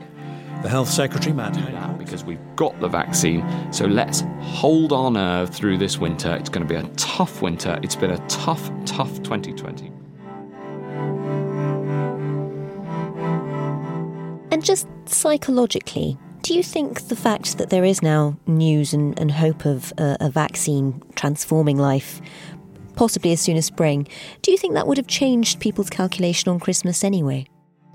The 0.62 0.70
Health 0.70 0.88
Secretary, 0.88 1.34
Matt 1.34 1.56
Hancock. 1.56 1.98
Because 1.98 2.24
we've 2.24 2.56
got 2.56 2.80
the 2.80 2.88
vaccine, 2.88 3.44
so 3.74 3.88
let's 3.88 4.22
hold 4.42 4.94
our 4.94 5.10
nerve 5.10 5.50
through 5.50 5.80
this 5.80 5.98
winter. 5.98 6.36
It's 6.36 6.50
going 6.50 6.68
to 6.68 6.72
be 6.72 6.80
a 6.80 6.88
tough 6.98 7.42
winter. 7.42 7.80
It's 7.82 7.96
been 7.96 8.12
a 8.12 8.28
tough, 8.28 8.70
tough 8.86 9.24
2020. 9.24 9.88
And 14.52 14.64
just 14.64 14.88
psychologically, 15.08 16.16
do 16.44 16.54
you 16.54 16.62
think 16.62 17.08
the 17.08 17.16
fact 17.16 17.58
that 17.58 17.72
there 17.72 17.84
is 17.84 18.04
now 18.04 18.38
news 18.46 18.94
and, 18.94 19.18
and 19.20 19.32
hope 19.32 19.66
of 19.66 19.92
a, 19.98 20.16
a 20.22 20.30
vaccine 20.30 21.02
transforming 21.16 21.78
life 21.78 22.22
possibly 22.98 23.32
as 23.32 23.40
soon 23.40 23.56
as 23.56 23.66
spring. 23.66 24.08
Do 24.42 24.52
you 24.52 24.58
think 24.58 24.74
that 24.74 24.88
would 24.88 24.98
have 24.98 25.08
changed 25.08 25.62
people's 25.62 25.90
calculation 25.90 26.50
on 26.50 26.60
Christmas 26.60 27.04
anyway? 27.04 27.48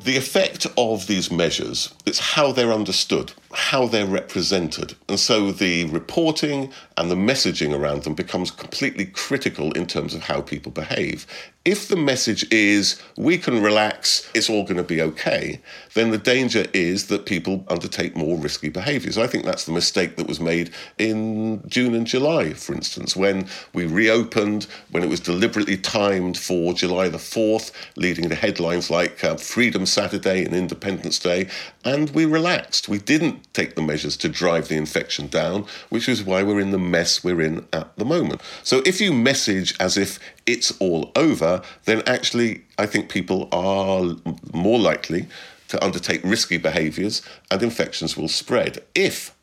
The 0.05 0.17
effect 0.17 0.67
of 0.79 1.07
these 1.07 1.31
measures, 1.31 1.95
it's 2.07 2.19
how 2.19 2.53
they're 2.53 2.73
understood, 2.73 3.33
how 3.55 3.87
they're 3.87 4.07
represented. 4.07 4.95
And 5.09 5.19
so 5.19 5.53
the 5.53 5.85
reporting 5.87 6.73
and 6.97 7.11
the 7.11 7.15
messaging 7.15 7.77
around 7.77 8.03
them 8.03 8.15
becomes 8.15 8.51
completely 8.51 9.07
critical 9.07 9.73
in 9.73 9.87
terms 9.87 10.15
of 10.15 10.23
how 10.23 10.41
people 10.41 10.73
behave. 10.73 11.27
If 11.65 11.87
the 11.87 11.97
message 11.97 12.51
is, 12.53 13.01
we 13.17 13.39
can 13.39 13.63
relax, 13.63 14.29
it's 14.35 14.51
all 14.51 14.65
going 14.65 14.79
to 14.79 14.83
be 14.83 15.01
okay, 15.01 15.61
then 15.95 16.11
the 16.11 16.19
danger 16.19 16.67
is 16.73 17.07
that 17.07 17.25
people 17.25 17.65
undertake 17.69 18.17
more 18.17 18.37
risky 18.37 18.69
behaviours. 18.69 19.17
I 19.17 19.29
think 19.29 19.45
that's 19.45 19.65
the 19.65 19.73
mistake 19.73 20.17
that 20.17 20.27
was 20.27 20.41
made 20.41 20.71
in 20.99 21.63
June 21.69 21.95
and 21.95 22.05
July, 22.05 22.53
for 22.55 22.75
instance, 22.75 23.15
when 23.15 23.47
we 23.73 23.87
reopened, 23.87 24.67
when 24.91 25.05
it 25.05 25.09
was 25.09 25.21
deliberately 25.21 25.77
timed 25.77 26.37
for 26.37 26.75
July 26.75 27.09
the 27.09 27.19
4th, 27.19 27.71
leading 27.95 28.29
to 28.29 28.35
headlines 28.35 28.91
like 28.91 29.23
uh, 29.23 29.37
Freedom 29.37 29.87
Saturday 29.87 30.45
and 30.45 30.55
Independence 30.55 31.21
Day, 31.21 31.49
and 31.85 32.11
we 32.11 32.25
relaxed. 32.25 32.89
We 32.89 32.99
didn't 32.99 33.42
take 33.53 33.75
the 33.75 33.83
measures 33.83 34.17
to 34.19 34.29
drive 34.29 34.69
the 34.69 34.77
infection 34.77 35.27
down, 35.27 35.67
which 35.91 36.09
is 36.09 36.23
why 36.23 36.43
we're 36.43 36.61
in 36.61 36.71
the 36.71 36.79
mess 36.79 37.23
we're 37.23 37.41
in 37.41 37.67
at 37.73 37.97
the 37.97 38.05
moment. 38.05 38.41
So 38.63 38.83
if 38.87 39.01
you 39.01 39.13
message 39.13 39.75
as 39.79 39.97
if 39.97 40.19
it's 40.47 40.73
all 40.81 41.13
over, 41.17 41.63
then 41.85 42.03
actually 42.07 42.63
I 42.79 42.87
think 42.87 43.09
people 43.09 43.49
are 43.53 44.17
more 44.53 44.79
likely 44.79 45.27
to 45.69 45.85
undertake 45.85 46.21
risky 46.23 46.59
behaviours 46.59 47.23
and 47.51 47.63
infections 47.63 48.17
will 48.17 48.29
spread. 48.29 48.83
If, 48.95 49.35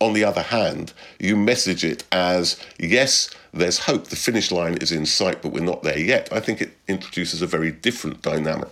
on 0.00 0.14
the 0.14 0.24
other 0.24 0.42
hand, 0.42 0.92
you 1.18 1.36
message 1.36 1.84
it 1.84 2.04
as, 2.10 2.58
yes, 2.78 3.30
there's 3.58 3.80
hope, 3.80 4.08
the 4.08 4.16
finish 4.16 4.50
line 4.50 4.76
is 4.78 4.92
in 4.92 5.06
sight, 5.06 5.42
but 5.42 5.52
we're 5.52 5.60
not 5.60 5.82
there 5.82 5.98
yet, 5.98 6.32
I 6.32 6.40
think 6.40 6.60
it 6.60 6.76
introduces 6.88 7.42
a 7.42 7.46
very 7.46 7.70
different 7.70 8.22
dynamic. 8.22 8.70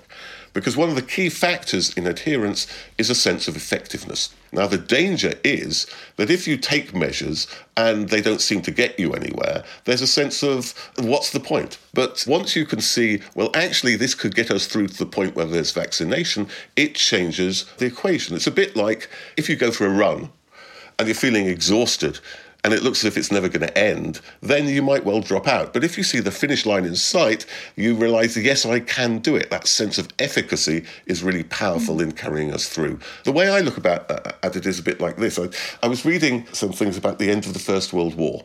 Because 0.52 0.76
one 0.76 0.88
of 0.88 0.94
the 0.94 1.02
key 1.02 1.30
factors 1.30 1.92
in 1.94 2.06
adherence 2.06 2.68
is 2.96 3.10
a 3.10 3.14
sense 3.14 3.48
of 3.48 3.56
effectiveness. 3.56 4.32
Now, 4.52 4.68
the 4.68 4.78
danger 4.78 5.34
is 5.42 5.88
that 6.14 6.30
if 6.30 6.46
you 6.46 6.56
take 6.56 6.94
measures 6.94 7.48
and 7.76 8.08
they 8.08 8.22
don't 8.22 8.40
seem 8.40 8.62
to 8.62 8.70
get 8.70 8.98
you 9.00 9.14
anywhere, 9.14 9.64
there's 9.84 10.00
a 10.00 10.06
sense 10.06 10.44
of 10.44 10.72
what's 10.96 11.32
the 11.32 11.40
point? 11.40 11.78
But 11.92 12.24
once 12.28 12.54
you 12.54 12.66
can 12.66 12.80
see, 12.80 13.20
well, 13.34 13.50
actually, 13.52 13.96
this 13.96 14.14
could 14.14 14.36
get 14.36 14.52
us 14.52 14.68
through 14.68 14.86
to 14.86 14.98
the 14.98 15.06
point 15.06 15.34
where 15.34 15.44
there's 15.44 15.72
vaccination, 15.72 16.46
it 16.76 16.94
changes 16.94 17.64
the 17.78 17.86
equation. 17.86 18.36
It's 18.36 18.46
a 18.46 18.52
bit 18.52 18.76
like 18.76 19.10
if 19.36 19.48
you 19.48 19.56
go 19.56 19.72
for 19.72 19.86
a 19.86 19.90
run 19.90 20.30
and 21.00 21.08
you're 21.08 21.16
feeling 21.16 21.48
exhausted 21.48 22.20
and 22.64 22.72
it 22.72 22.82
looks 22.82 23.00
as 23.00 23.04
if 23.04 23.18
it's 23.18 23.30
never 23.30 23.48
going 23.48 23.66
to 23.66 23.78
end, 23.78 24.20
then 24.40 24.66
you 24.66 24.82
might 24.82 25.04
well 25.04 25.20
drop 25.20 25.46
out. 25.46 25.74
But 25.74 25.84
if 25.84 25.98
you 25.98 26.02
see 26.02 26.20
the 26.20 26.30
finish 26.30 26.64
line 26.64 26.86
in 26.86 26.96
sight, 26.96 27.44
you 27.76 27.94
realize, 27.94 28.36
yes, 28.36 28.64
I 28.64 28.80
can 28.80 29.18
do 29.18 29.36
it. 29.36 29.50
That 29.50 29.68
sense 29.68 29.98
of 29.98 30.08
efficacy 30.18 30.84
is 31.06 31.22
really 31.22 31.44
powerful 31.44 32.00
in 32.00 32.12
carrying 32.12 32.52
us 32.52 32.68
through. 32.68 32.98
The 33.24 33.32
way 33.32 33.48
I 33.50 33.60
look 33.60 33.76
about, 33.76 34.10
uh, 34.10 34.32
at 34.42 34.56
it 34.56 34.64
is 34.64 34.78
a 34.78 34.82
bit 34.82 35.00
like 35.00 35.16
this. 35.16 35.38
I, 35.38 35.48
I 35.82 35.88
was 35.88 36.06
reading 36.06 36.46
some 36.52 36.72
things 36.72 36.96
about 36.96 37.18
the 37.18 37.30
end 37.30 37.44
of 37.44 37.52
the 37.52 37.58
First 37.58 37.92
World 37.92 38.14
War. 38.14 38.44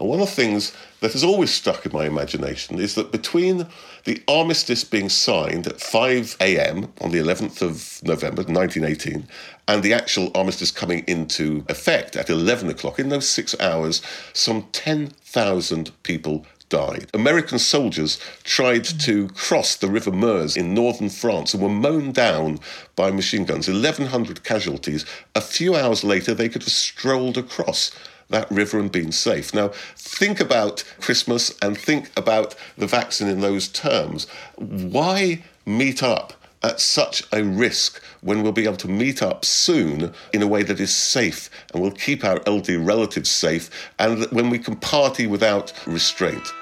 And 0.00 0.08
one 0.08 0.20
of 0.20 0.28
the 0.28 0.34
things 0.34 0.72
that 1.00 1.12
has 1.12 1.22
always 1.22 1.52
stuck 1.52 1.84
in 1.84 1.92
my 1.92 2.06
imagination 2.06 2.78
is 2.78 2.94
that 2.94 3.12
between 3.12 3.66
the 4.04 4.22
armistice 4.26 4.82
being 4.82 5.10
signed 5.10 5.66
at 5.66 5.78
5 5.78 6.38
a.m. 6.40 6.90
on 7.02 7.10
the 7.10 7.18
11th 7.18 7.60
of 7.60 8.02
November 8.02 8.42
1918 8.42 9.28
and 9.68 9.82
the 9.82 9.92
actual 9.92 10.30
armistice 10.34 10.70
coming 10.70 11.04
into 11.06 11.66
effect 11.68 12.16
at 12.16 12.30
11 12.30 12.70
o'clock, 12.70 12.98
in 12.98 13.10
those 13.10 13.28
six 13.28 13.54
hours, 13.60 14.00
some 14.32 14.68
10,000 14.72 15.90
people 16.02 16.46
died. 16.70 17.10
American 17.12 17.58
soldiers 17.58 18.18
tried 18.42 18.84
mm. 18.84 19.04
to 19.04 19.28
cross 19.34 19.76
the 19.76 19.88
River 19.88 20.12
Meuse 20.12 20.56
in 20.56 20.72
northern 20.72 21.10
France 21.10 21.52
and 21.52 21.62
were 21.62 21.68
mown 21.68 22.12
down 22.12 22.58
by 22.96 23.10
machine 23.10 23.44
guns. 23.44 23.68
1,100 23.68 24.44
casualties. 24.44 25.04
A 25.34 25.42
few 25.42 25.74
hours 25.76 26.02
later, 26.04 26.32
they 26.32 26.48
could 26.48 26.62
have 26.62 26.72
strolled 26.72 27.36
across 27.36 27.90
that 28.30 28.50
river 28.50 28.78
and 28.78 28.90
been 28.90 29.12
safe. 29.12 29.52
Now, 29.52 29.68
think 29.96 30.40
about 30.40 30.82
Christmas 31.00 31.56
and 31.60 31.76
think 31.76 32.10
about 32.16 32.54
the 32.78 32.86
vaccine 32.86 33.28
in 33.28 33.40
those 33.40 33.68
terms. 33.68 34.26
Why 34.56 35.44
meet 35.66 36.02
up? 36.02 36.32
At 36.62 36.78
such 36.78 37.24
a 37.32 37.42
risk 37.42 38.02
when 38.20 38.42
we'll 38.42 38.52
be 38.52 38.64
able 38.64 38.76
to 38.76 38.88
meet 38.88 39.22
up 39.22 39.46
soon 39.46 40.12
in 40.34 40.42
a 40.42 40.46
way 40.46 40.62
that 40.62 40.78
is 40.78 40.94
safe 40.94 41.48
and 41.72 41.82
will 41.82 41.90
keep 41.90 42.22
our 42.22 42.38
elderly 42.44 42.76
relatives 42.76 43.30
safe 43.30 43.90
and 43.98 44.26
when 44.26 44.50
we 44.50 44.58
can 44.58 44.76
party 44.76 45.26
without 45.26 45.72
restraint. 45.86 46.52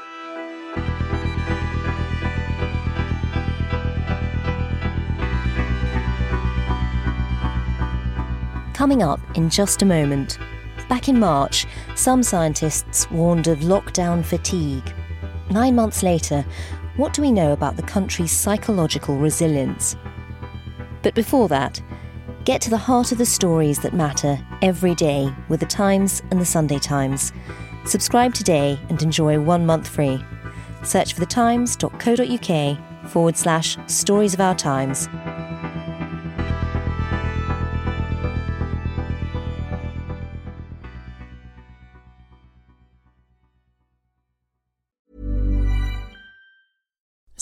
Coming 8.72 9.02
up 9.02 9.18
in 9.34 9.50
just 9.50 9.82
a 9.82 9.84
moment. 9.84 10.38
Back 10.88 11.08
in 11.08 11.20
March, 11.20 11.66
some 11.96 12.22
scientists 12.22 13.10
warned 13.10 13.46
of 13.46 13.58
lockdown 13.58 14.24
fatigue. 14.24 14.94
Nine 15.50 15.74
months 15.74 16.02
later, 16.02 16.44
what 16.96 17.12
do 17.12 17.20
we 17.20 17.30
know 17.30 17.52
about 17.52 17.76
the 17.76 17.82
country's 17.82 18.32
psychological 18.32 19.16
resilience? 19.16 19.96
But 21.02 21.14
before 21.14 21.48
that, 21.48 21.80
get 22.44 22.62
to 22.62 22.70
the 22.70 22.78
heart 22.78 23.12
of 23.12 23.18
the 23.18 23.26
stories 23.26 23.78
that 23.80 23.92
matter 23.92 24.38
every 24.62 24.94
day 24.94 25.30
with 25.48 25.60
the 25.60 25.66
Times 25.66 26.22
and 26.30 26.40
the 26.40 26.46
Sunday 26.46 26.78
Times. 26.78 27.32
Subscribe 27.84 28.32
today 28.32 28.78
and 28.88 29.02
enjoy 29.02 29.38
one 29.38 29.66
month 29.66 29.86
free. 29.86 30.24
Search 30.82 31.12
for 31.12 31.20
thetimes.co.uk 31.20 33.08
forward 33.10 33.36
slash 33.36 33.76
stories 33.86 34.34
of 34.34 34.40
our 34.40 34.54
times. 34.54 35.08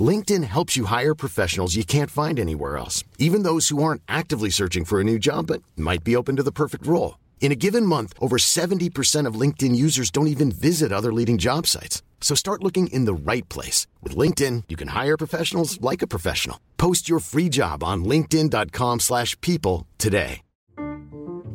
LinkedIn 0.00 0.44
helps 0.44 0.76
you 0.76 0.84
hire 0.84 1.14
professionals 1.14 1.74
you 1.74 1.84
can't 1.84 2.10
find 2.10 2.38
anywhere 2.38 2.76
else, 2.76 3.02
even 3.18 3.42
those 3.42 3.70
who 3.70 3.82
aren't 3.82 4.02
actively 4.06 4.50
searching 4.50 4.84
for 4.84 5.00
a 5.00 5.04
new 5.04 5.18
job 5.18 5.48
but 5.48 5.62
might 5.76 6.04
be 6.04 6.14
open 6.14 6.36
to 6.36 6.44
the 6.44 6.52
perfect 6.52 6.86
role. 6.86 7.18
In 7.40 7.50
a 7.50 7.56
given 7.56 7.84
month, 7.84 8.12
over 8.20 8.36
70% 8.36 9.26
of 9.26 9.34
LinkedIn 9.34 9.74
users 9.74 10.12
don't 10.12 10.28
even 10.28 10.52
visit 10.52 10.92
other 10.92 11.12
leading 11.12 11.38
job 11.38 11.66
sites. 11.66 12.02
So 12.20 12.36
start 12.36 12.62
looking 12.62 12.86
in 12.88 13.06
the 13.06 13.14
right 13.14 13.48
place. 13.48 13.88
With 14.02 14.14
LinkedIn, 14.14 14.64
you 14.68 14.76
can 14.76 14.88
hire 14.88 15.16
professionals 15.16 15.80
like 15.80 16.02
a 16.02 16.06
professional. 16.06 16.60
Post 16.76 17.08
your 17.08 17.18
free 17.18 17.48
job 17.48 17.82
on 17.82 18.04
linkedin.com 18.04 19.00
slash 19.00 19.40
people 19.40 19.88
today. 19.98 20.42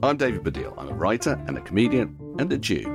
I'm 0.04 0.18
David 0.18 0.44
Baddiel. 0.44 0.74
I'm 0.78 0.90
a 0.90 0.94
writer 0.94 1.42
and 1.48 1.58
a 1.58 1.62
comedian 1.62 2.16
and 2.38 2.52
a 2.52 2.58
Jew. 2.58 2.86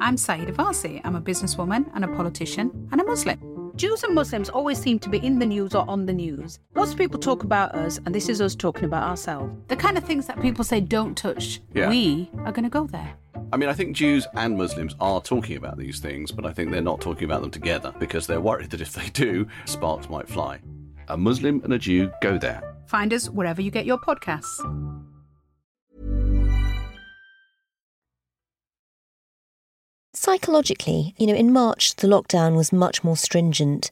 I'm 0.00 0.16
Sayeeda 0.16 0.56
Warsi. 0.56 1.00
I'm 1.04 1.14
a 1.14 1.20
businesswoman 1.20 1.90
and 1.94 2.04
a 2.04 2.08
politician 2.08 2.88
and 2.90 3.00
a 3.00 3.04
Muslim. 3.04 3.47
Jews 3.78 4.02
and 4.02 4.12
Muslims 4.12 4.48
always 4.48 4.76
seem 4.76 4.98
to 4.98 5.08
be 5.08 5.18
in 5.24 5.38
the 5.38 5.46
news 5.46 5.72
or 5.72 5.88
on 5.88 6.04
the 6.04 6.12
news. 6.12 6.58
Lots 6.74 6.90
of 6.90 6.98
people 6.98 7.16
talk 7.20 7.44
about 7.44 7.76
us, 7.76 7.98
and 8.04 8.12
this 8.12 8.28
is 8.28 8.40
us 8.40 8.56
talking 8.56 8.84
about 8.86 9.04
ourselves. 9.08 9.54
The 9.68 9.76
kind 9.76 9.96
of 9.96 10.02
things 10.02 10.26
that 10.26 10.40
people 10.42 10.64
say 10.64 10.80
don't 10.80 11.16
touch, 11.16 11.60
Yeah. 11.72 11.88
we 11.88 12.28
are 12.44 12.50
going 12.50 12.64
to 12.64 12.70
go 12.70 12.88
there. 12.88 13.14
I 13.52 13.56
mean, 13.56 13.68
I 13.68 13.72
think 13.74 13.94
Jews 13.94 14.26
and 14.34 14.58
Muslims 14.58 14.96
are 15.00 15.20
talking 15.20 15.56
about 15.56 15.78
these 15.78 16.00
things, 16.00 16.32
but 16.32 16.44
I 16.44 16.52
think 16.52 16.72
they're 16.72 16.82
not 16.82 17.00
talking 17.00 17.22
about 17.24 17.40
them 17.40 17.52
together 17.52 17.94
because 18.00 18.26
they're 18.26 18.40
worried 18.40 18.70
that 18.70 18.80
if 18.80 18.92
they 18.94 19.10
do, 19.10 19.46
sparks 19.64 20.10
might 20.10 20.28
fly. 20.28 20.58
A 21.06 21.16
Muslim 21.16 21.60
and 21.62 21.72
a 21.72 21.78
Jew 21.78 22.10
go 22.20 22.36
there. 22.36 22.74
Find 22.86 23.12
us 23.14 23.30
wherever 23.30 23.62
you 23.62 23.70
get 23.70 23.86
your 23.86 23.98
podcasts. 23.98 24.58
Psychologically, 30.28 31.14
you 31.16 31.26
know, 31.26 31.32
in 31.32 31.54
March, 31.54 31.96
the 31.96 32.06
lockdown 32.06 32.54
was 32.54 32.70
much 32.70 33.02
more 33.02 33.16
stringent, 33.16 33.90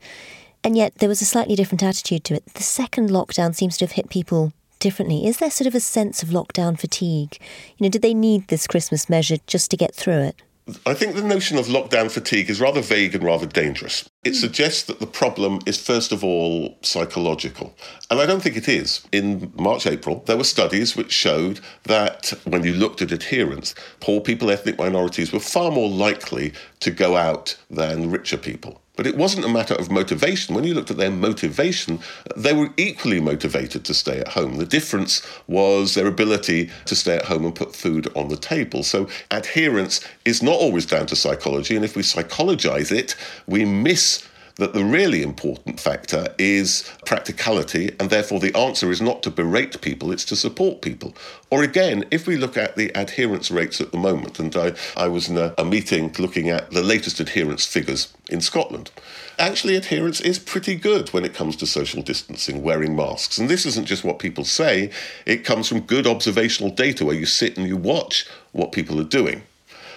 and 0.62 0.76
yet 0.76 0.92
there 0.96 1.08
was 1.08 1.22
a 1.22 1.24
slightly 1.24 1.56
different 1.56 1.82
attitude 1.82 2.24
to 2.24 2.34
it. 2.34 2.44
The 2.52 2.62
second 2.62 3.08
lockdown 3.08 3.54
seems 3.54 3.78
to 3.78 3.86
have 3.86 3.92
hit 3.92 4.10
people 4.10 4.52
differently. 4.78 5.26
Is 5.26 5.38
there 5.38 5.50
sort 5.50 5.66
of 5.66 5.74
a 5.74 5.80
sense 5.80 6.22
of 6.22 6.28
lockdown 6.28 6.78
fatigue? 6.78 7.38
You 7.78 7.84
know, 7.84 7.88
did 7.88 8.02
they 8.02 8.12
need 8.12 8.48
this 8.48 8.66
Christmas 8.66 9.08
measure 9.08 9.38
just 9.46 9.70
to 9.70 9.78
get 9.78 9.94
through 9.94 10.18
it? 10.18 10.42
I 10.84 10.94
think 10.94 11.14
the 11.14 11.22
notion 11.22 11.58
of 11.58 11.66
lockdown 11.66 12.10
fatigue 12.10 12.50
is 12.50 12.60
rather 12.60 12.80
vague 12.80 13.14
and 13.14 13.22
rather 13.22 13.46
dangerous. 13.46 14.08
It 14.24 14.30
hmm. 14.30 14.34
suggests 14.34 14.82
that 14.84 14.98
the 14.98 15.06
problem 15.06 15.60
is, 15.64 15.80
first 15.80 16.10
of 16.10 16.24
all, 16.24 16.76
psychological. 16.82 17.76
And 18.10 18.20
I 18.20 18.26
don't 18.26 18.42
think 18.42 18.56
it 18.56 18.68
is. 18.68 19.06
In 19.12 19.52
March, 19.56 19.86
April, 19.86 20.24
there 20.26 20.36
were 20.36 20.44
studies 20.44 20.96
which 20.96 21.12
showed 21.12 21.60
that 21.84 22.32
when 22.44 22.64
you 22.64 22.72
looked 22.72 23.00
at 23.00 23.12
adherence, 23.12 23.76
poor 24.00 24.20
people, 24.20 24.50
ethnic 24.50 24.76
minorities 24.76 25.32
were 25.32 25.40
far 25.40 25.70
more 25.70 25.88
likely 25.88 26.52
to 26.80 26.90
go 26.90 27.16
out 27.16 27.56
than 27.70 28.10
richer 28.10 28.36
people. 28.36 28.80
But 28.96 29.06
it 29.06 29.16
wasn't 29.16 29.44
a 29.44 29.48
matter 29.50 29.74
of 29.74 29.90
motivation. 29.90 30.54
When 30.54 30.64
you 30.64 30.74
looked 30.74 30.90
at 30.90 30.96
their 30.96 31.10
motivation, 31.10 32.00
they 32.34 32.52
were 32.52 32.70
equally 32.76 33.20
motivated 33.20 33.84
to 33.84 33.94
stay 33.94 34.20
at 34.20 34.28
home. 34.28 34.56
The 34.56 34.66
difference 34.66 35.22
was 35.46 35.94
their 35.94 36.06
ability 36.06 36.70
to 36.86 36.96
stay 36.96 37.16
at 37.16 37.26
home 37.26 37.44
and 37.44 37.54
put 37.54 37.76
food 37.76 38.08
on 38.16 38.28
the 38.28 38.36
table. 38.36 38.82
So 38.82 39.08
adherence 39.30 40.00
is 40.24 40.42
not 40.42 40.54
always 40.54 40.86
down 40.86 41.06
to 41.06 41.16
psychology. 41.16 41.76
And 41.76 41.84
if 41.84 41.94
we 41.94 42.02
psychologize 42.02 42.90
it, 42.90 43.14
we 43.46 43.64
miss 43.64 44.26
that 44.56 44.72
the 44.72 44.84
really 44.84 45.22
important 45.22 45.78
factor 45.78 46.34
is 46.38 46.90
practicality, 47.04 47.94
and 48.00 48.08
therefore 48.08 48.40
the 48.40 48.56
answer 48.56 48.90
is 48.90 49.02
not 49.02 49.22
to 49.22 49.30
berate 49.30 49.80
people, 49.82 50.10
it's 50.10 50.24
to 50.24 50.36
support 50.36 50.80
people. 50.80 51.14
Or 51.50 51.62
again, 51.62 52.04
if 52.10 52.26
we 52.26 52.36
look 52.36 52.56
at 52.56 52.74
the 52.74 52.90
adherence 52.98 53.50
rates 53.50 53.80
at 53.80 53.92
the 53.92 53.98
moment, 53.98 54.38
and 54.38 54.54
I, 54.56 54.72
I 54.96 55.08
was 55.08 55.28
in 55.28 55.36
a, 55.36 55.54
a 55.58 55.64
meeting 55.64 56.14
looking 56.18 56.48
at 56.48 56.70
the 56.70 56.82
latest 56.82 57.20
adherence 57.20 57.66
figures 57.66 58.14
in 58.30 58.40
Scotland. 58.40 58.90
Actually, 59.38 59.76
adherence 59.76 60.20
is 60.22 60.38
pretty 60.38 60.74
good 60.74 61.12
when 61.12 61.24
it 61.24 61.34
comes 61.34 61.56
to 61.56 61.66
social 61.66 62.02
distancing, 62.02 62.62
wearing 62.62 62.96
masks. 62.96 63.36
And 63.36 63.50
this 63.50 63.66
isn't 63.66 63.86
just 63.86 64.04
what 64.04 64.18
people 64.18 64.44
say, 64.44 64.90
it 65.26 65.44
comes 65.44 65.68
from 65.68 65.80
good 65.80 66.06
observational 66.06 66.70
data 66.70 67.04
where 67.04 67.14
you 67.14 67.26
sit 67.26 67.58
and 67.58 67.68
you 67.68 67.76
watch 67.76 68.26
what 68.52 68.72
people 68.72 68.98
are 68.98 69.04
doing. 69.04 69.42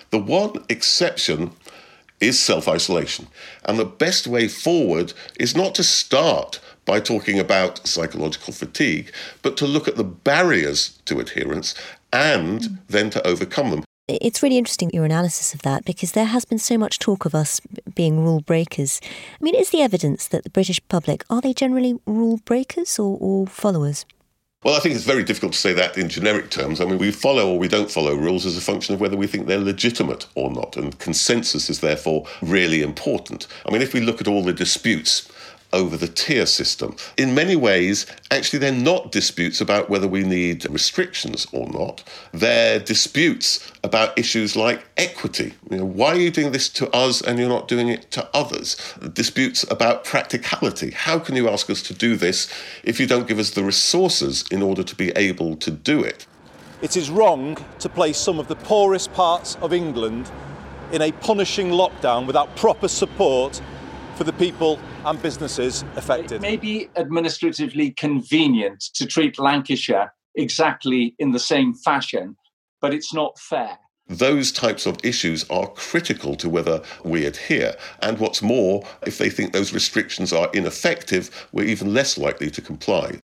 The 0.09 0.19
one 0.19 0.65
exception 0.67 1.51
is 2.19 2.39
self 2.39 2.67
isolation. 2.67 3.27
And 3.65 3.77
the 3.77 3.85
best 3.85 4.27
way 4.27 4.47
forward 4.47 5.13
is 5.39 5.55
not 5.55 5.75
to 5.75 5.83
start 5.83 6.59
by 6.85 6.99
talking 6.99 7.39
about 7.39 7.85
psychological 7.87 8.53
fatigue, 8.53 9.11
but 9.41 9.57
to 9.57 9.67
look 9.67 9.87
at 9.87 9.95
the 9.95 10.03
barriers 10.03 10.99
to 11.05 11.19
adherence 11.19 11.75
and 12.11 12.65
hmm. 12.65 12.75
then 12.87 13.09
to 13.11 13.25
overcome 13.27 13.71
them. 13.71 13.83
It's 14.07 14.41
really 14.41 14.57
interesting 14.57 14.89
your 14.91 15.05
analysis 15.05 15.53
of 15.53 15.61
that 15.61 15.85
because 15.85 16.13
there 16.13 16.25
has 16.25 16.43
been 16.43 16.57
so 16.57 16.79
much 16.79 16.97
talk 16.97 17.25
of 17.25 17.35
us 17.35 17.61
being 17.93 18.23
rule 18.23 18.41
breakers. 18.41 18.99
I 19.03 19.43
mean, 19.43 19.53
is 19.53 19.69
the 19.69 19.83
evidence 19.83 20.27
that 20.29 20.43
the 20.43 20.49
British 20.49 20.79
public 20.89 21.23
are 21.29 21.41
they 21.41 21.53
generally 21.53 21.99
rule 22.07 22.39
breakers 22.43 22.97
or, 22.97 23.19
or 23.21 23.45
followers? 23.45 24.05
Well, 24.61 24.75
I 24.75 24.81
think 24.81 24.93
it's 24.93 25.05
very 25.05 25.23
difficult 25.23 25.53
to 25.53 25.57
say 25.57 25.71
that 25.71 25.97
in 25.97 26.09
generic 26.09 26.49
terms. 26.49 26.81
I 26.81 26.85
mean, 26.85 26.97
we 26.97 27.11
follow 27.11 27.53
or 27.53 27.57
we 27.57 27.69
don't 27.69 27.89
follow 27.89 28.13
rules 28.13 28.45
as 28.45 28.57
a 28.57 28.61
function 28.61 28.93
of 28.93 28.99
whether 28.99 29.15
we 29.15 29.25
think 29.25 29.47
they're 29.47 29.57
legitimate 29.57 30.25
or 30.35 30.51
not, 30.51 30.75
and 30.75 30.99
consensus 30.99 31.69
is 31.69 31.79
therefore 31.79 32.25
really 32.41 32.81
important. 32.81 33.47
I 33.65 33.71
mean, 33.71 33.81
if 33.81 33.93
we 33.93 34.01
look 34.01 34.19
at 34.19 34.27
all 34.27 34.43
the 34.43 34.51
disputes 34.51 35.31
over 35.73 35.97
the 35.97 36.07
tier 36.07 36.45
system. 36.45 36.95
In 37.17 37.35
many 37.35 37.55
ways, 37.55 38.05
actually, 38.31 38.59
they're 38.59 38.71
not 38.71 39.11
disputes 39.11 39.61
about 39.61 39.89
whether 39.89 40.07
we 40.07 40.23
need 40.23 40.69
restrictions 40.69 41.45
or 41.51 41.67
not. 41.69 42.03
They're 42.31 42.79
disputes 42.79 43.71
about 43.83 44.17
issues 44.17 44.55
like 44.55 44.85
equity. 44.97 45.53
You 45.69 45.77
know, 45.77 45.85
why 45.85 46.09
are 46.09 46.19
you 46.19 46.31
doing 46.31 46.51
this 46.51 46.69
to 46.69 46.89
us 46.91 47.21
and 47.21 47.39
you're 47.39 47.49
not 47.49 47.67
doing 47.67 47.89
it 47.89 48.09
to 48.11 48.27
others? 48.33 48.75
Disputes 49.13 49.63
about 49.69 50.03
practicality. 50.03 50.91
How 50.91 51.19
can 51.19 51.35
you 51.35 51.49
ask 51.49 51.69
us 51.69 51.81
to 51.83 51.93
do 51.93 52.15
this 52.15 52.51
if 52.83 52.99
you 52.99 53.07
don't 53.07 53.27
give 53.27 53.39
us 53.39 53.51
the 53.51 53.63
resources 53.63 54.43
in 54.51 54.61
order 54.61 54.83
to 54.83 54.95
be 54.95 55.09
able 55.11 55.55
to 55.57 55.71
do 55.71 56.03
it? 56.03 56.25
It 56.81 56.95
is 56.95 57.09
wrong 57.09 57.57
to 57.79 57.89
place 57.89 58.17
some 58.17 58.39
of 58.39 58.47
the 58.47 58.55
poorest 58.55 59.11
parts 59.13 59.57
of 59.61 59.73
England 59.73 60.31
in 60.91 61.01
a 61.01 61.11
punishing 61.11 61.69
lockdown 61.71 62.25
without 62.25 62.55
proper 62.55 62.87
support 62.87 63.61
for 64.15 64.23
the 64.23 64.33
people 64.33 64.79
and 65.09 65.21
businesses 65.23 65.83
affected. 65.95 66.33
It 66.33 66.41
may 66.41 66.55
be 66.55 66.89
administratively 66.95 67.91
convenient 67.91 68.81
to 68.93 69.07
treat 69.07 69.39
Lancashire 69.39 70.13
exactly 70.35 71.15
in 71.17 71.31
the 71.31 71.39
same 71.39 71.73
fashion, 71.73 72.37
but 72.79 72.93
it's 72.93 73.13
not 73.13 73.39
fair. 73.39 73.77
Those 74.07 74.51
types 74.51 74.85
of 74.85 74.97
issues 75.03 75.49
are 75.49 75.67
critical 75.67 76.35
to 76.35 76.49
whether 76.49 76.81
we 77.03 77.25
adhere. 77.25 77.75
And 78.01 78.19
what's 78.19 78.41
more, 78.41 78.83
if 79.05 79.17
they 79.17 79.29
think 79.29 79.51
those 79.51 79.73
restrictions 79.73 80.31
are 80.31 80.49
ineffective, 80.53 81.47
we're 81.51 81.65
even 81.65 81.93
less 81.93 82.17
likely 82.17 82.51
to 82.51 82.61
comply. 82.61 83.19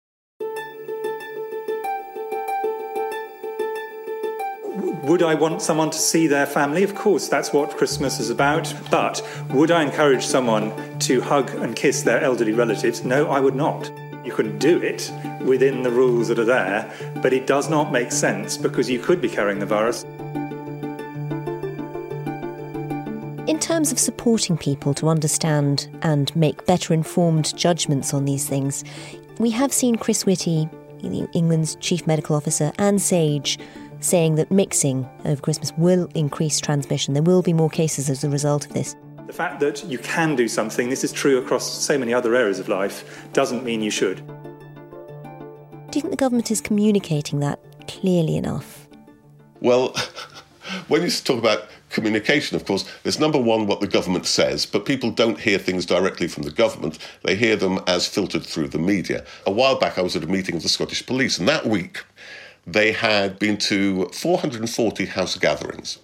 Would 5.05 5.23
I 5.23 5.35
want 5.35 5.63
someone 5.63 5.89
to 5.91 5.99
see 5.99 6.27
their 6.27 6.45
family? 6.45 6.83
Of 6.83 6.95
course, 6.95 7.27
that's 7.27 7.55
what 7.55 7.75
Christmas 7.79 8.21
is 8.21 8.29
about. 8.29 8.75
But 8.91 9.23
would 9.49 9.71
I 9.71 9.83
encourage 9.83 10.27
someone 10.27 10.99
to 11.01 11.23
hug 11.23 11.49
and 11.55 11.75
kiss 11.75 12.03
their 12.03 12.21
elderly 12.21 12.53
relatives? 12.53 13.03
No, 13.03 13.31
I 13.31 13.41
would 13.41 13.55
not. 13.55 13.91
You 14.27 14.33
can 14.33 14.59
do 14.59 14.79
it 14.83 15.11
within 15.41 15.85
the 15.85 15.91
rules 15.91 16.29
that 16.29 16.39
are 16.39 16.45
there, 16.45 16.93
but 17.23 17.33
it 17.33 17.47
does 17.47 17.71
not 17.71 17.91
make 17.91 18.13
sense 18.13 18.59
because 18.59 18.91
you 18.91 18.99
could 18.99 19.23
be 19.23 19.29
carrying 19.31 19.59
the 19.59 19.65
virus. 19.65 20.05
In 23.49 23.59
terms 23.59 23.93
of 23.93 23.99
supporting 23.99 24.59
people 24.59 24.93
to 24.95 25.09
understand 25.09 25.89
and 26.03 26.35
make 26.37 26.67
better 26.67 26.93
informed 26.93 27.57
judgments 27.57 28.13
on 28.13 28.27
these 28.27 28.47
things, 28.47 28.85
we 29.39 29.49
have 29.49 29.73
seen 29.73 29.97
Chris 29.97 30.27
Whitty, 30.27 30.69
England's 31.03 31.77
chief 31.77 32.07
medical 32.07 32.37
officer, 32.37 32.71
and 32.79 33.01
Sage 33.01 33.59
saying 34.01 34.35
that 34.37 34.51
mixing 34.51 35.09
over 35.25 35.41
Christmas 35.41 35.73
will 35.77 36.09
increase 36.15 36.61
transmission. 36.61 37.15
There 37.15 37.23
will 37.23 37.43
be 37.43 37.53
more 37.53 37.71
cases 37.71 38.11
as 38.11 38.25
a 38.25 38.31
result 38.31 38.67
of 38.67 38.73
this. 38.73 38.97
The 39.27 39.33
fact 39.33 39.61
that 39.61 39.85
you 39.85 39.99
can 39.99 40.35
do 40.35 40.49
something, 40.49 40.91
this 40.91 41.05
is 41.05 41.13
true 41.13 41.39
across 41.39 41.71
so 41.71 41.97
many 41.97 42.13
other 42.13 42.35
areas 42.35 42.59
of 42.59 42.69
life, 42.69 43.29
doesn't 43.33 43.65
mean 43.65 43.81
you 43.81 43.91
should. 43.91 44.27
Do 45.91 45.99
you 45.99 46.03
think 46.03 46.11
the 46.11 46.17
government 46.17 46.51
is 46.51 46.61
communicating 46.61 47.41
that 47.41 47.61
clearly 47.87 48.37
enough? 48.37 48.89
Well, 49.61 49.95
when 50.89 51.03
you 51.03 51.11
talk 51.11 51.39
about 51.39 51.69
communication, 51.91 52.57
of 52.57 52.65
course, 52.65 52.89
there's 53.03 53.19
number 53.19 53.39
one 53.39 53.67
what 53.67 53.81
the 53.81 53.87
government 53.87 54.27
says, 54.27 54.65
but 54.67 54.87
people 54.87 55.11
don't 55.11 55.39
hear 55.39 55.59
things 55.59 55.85
directly 55.85 56.29
from 56.29 56.45
the 56.45 56.51
government. 56.51 56.99
They 57.23 57.35
hear 57.35 57.57
them 57.57 57.81
as 57.87 58.07
filtered 58.07 58.45
through 58.45 58.69
the 58.69 58.79
media. 58.79 59.25
A 59.47 59.51
while 59.51 59.79
back, 59.79 59.99
I 59.99 60.03
was 60.03 60.17
at 60.17 60.25
a 60.25 60.29
meeting 60.29 60.57
of 60.57 60.63
the 60.63 60.69
Scottish 60.69 61.05
Police, 61.05 61.39
and 61.39 61.49
that 61.49 61.67
week 61.67 62.05
they 62.67 62.93
had 62.93 63.39
been 63.39 63.57
to 63.57 64.07
440 64.09 65.07
house 65.07 65.37
gatherings. 65.37 65.99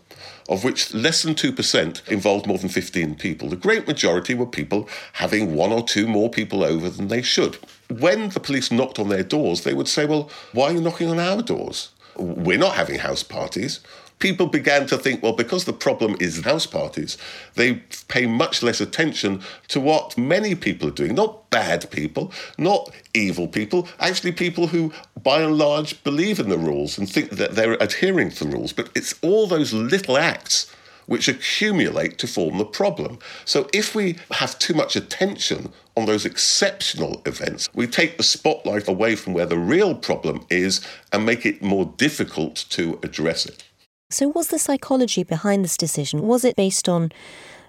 Of 0.49 0.63
which 0.63 0.95
less 0.95 1.23
than 1.23 1.35
2% 1.35 2.09
involved 2.09 2.47
more 2.47 2.59
than 2.59 2.69
15 2.69 3.17
people. 3.17 3.49
The 3.49 3.57
great 3.57 3.89
majority 3.89 4.33
were 4.35 4.47
people 4.47 4.89
having 5.15 5.57
one 5.57 5.73
or 5.73 5.83
two 5.83 6.07
more 6.07 6.31
people 6.31 6.63
over 6.63 6.89
than 6.89 7.09
they 7.09 7.23
should. 7.23 7.59
When 7.91 8.29
the 8.29 8.39
police 8.39 8.71
knocked 8.71 9.01
on 9.01 9.09
their 9.09 9.25
doors, 9.25 9.65
they 9.65 9.75
would 9.75 9.89
say, 9.89 10.07
Well, 10.07 10.31
why 10.53 10.67
are 10.67 10.73
you 10.75 10.81
knocking 10.81 11.11
on 11.11 11.19
our 11.19 11.43
doors? 11.43 11.91
We're 12.17 12.59
not 12.59 12.77
having 12.77 13.01
house 13.01 13.25
parties 13.25 13.81
people 14.19 14.47
began 14.47 14.87
to 14.87 14.97
think, 14.97 15.23
well, 15.23 15.33
because 15.33 15.65
the 15.65 15.73
problem 15.73 16.17
is 16.21 16.43
house 16.45 16.67
parties, 16.67 17.19
they 17.55 17.75
pay 18.09 18.27
much 18.27 18.63
less 18.63 18.81
attention 18.81 19.43
to 19.69 19.81
what 19.81 20.17
many 20.17 20.55
people 20.55 20.89
are 20.89 20.93
doing. 20.93 21.15
Not 21.15 21.51
bad 21.51 21.91
people, 21.91 22.33
not 22.59 22.91
evil 23.15 23.49
people, 23.49 23.89
actually 24.01 24.33
people 24.33 24.69
who, 24.69 24.93
by 25.23 25.43
and 25.43 25.59
large, 25.59 26.03
believe 26.05 26.41
in 26.41 26.49
the 26.49 26.59
rules 26.59 26.99
and 26.99 27.09
think 27.09 27.31
that 27.31 27.55
they're 27.55 27.75
adhering 27.75 28.31
to 28.31 28.45
the 28.45 28.51
rules. 28.51 28.73
But 28.73 28.91
it's 28.95 29.15
all 29.23 29.47
those 29.47 29.73
little 29.73 30.17
acts 30.17 30.73
which 31.07 31.29
accumulate 31.29 32.19
to 32.19 32.27
form 32.27 32.59
the 32.59 32.65
problem. 32.65 33.19
So 33.45 33.69
if 33.73 33.95
we 33.95 34.17
have 34.33 34.59
too 34.59 34.75
much 34.75 34.97
attention 34.97 35.73
on 35.97 36.07
those 36.07 36.27
exceptional 36.27 37.23
events, 37.25 37.69
we 37.75 37.87
take 37.87 38.17
the 38.17 38.23
spotlight 38.23 38.89
away 38.89 39.15
from 39.15 39.33
where 39.33 39.47
the 39.47 39.59
real 39.59 39.95
problem 39.95 40.45
is 40.51 40.85
and 41.13 41.25
make 41.25 41.47
it 41.47 41.63
more 41.63 41.87
difficult 41.97 42.67
to 42.71 42.99
address 43.03 43.47
it. 43.47 43.63
So, 44.09 44.29
was 44.29 44.49
the 44.49 44.59
psychology 44.61 45.25
behind 45.25 45.65
this 45.65 45.77
decision? 45.77 46.23
Was 46.23 46.45
it 46.45 46.55
based 46.55 46.89
on, 46.89 47.11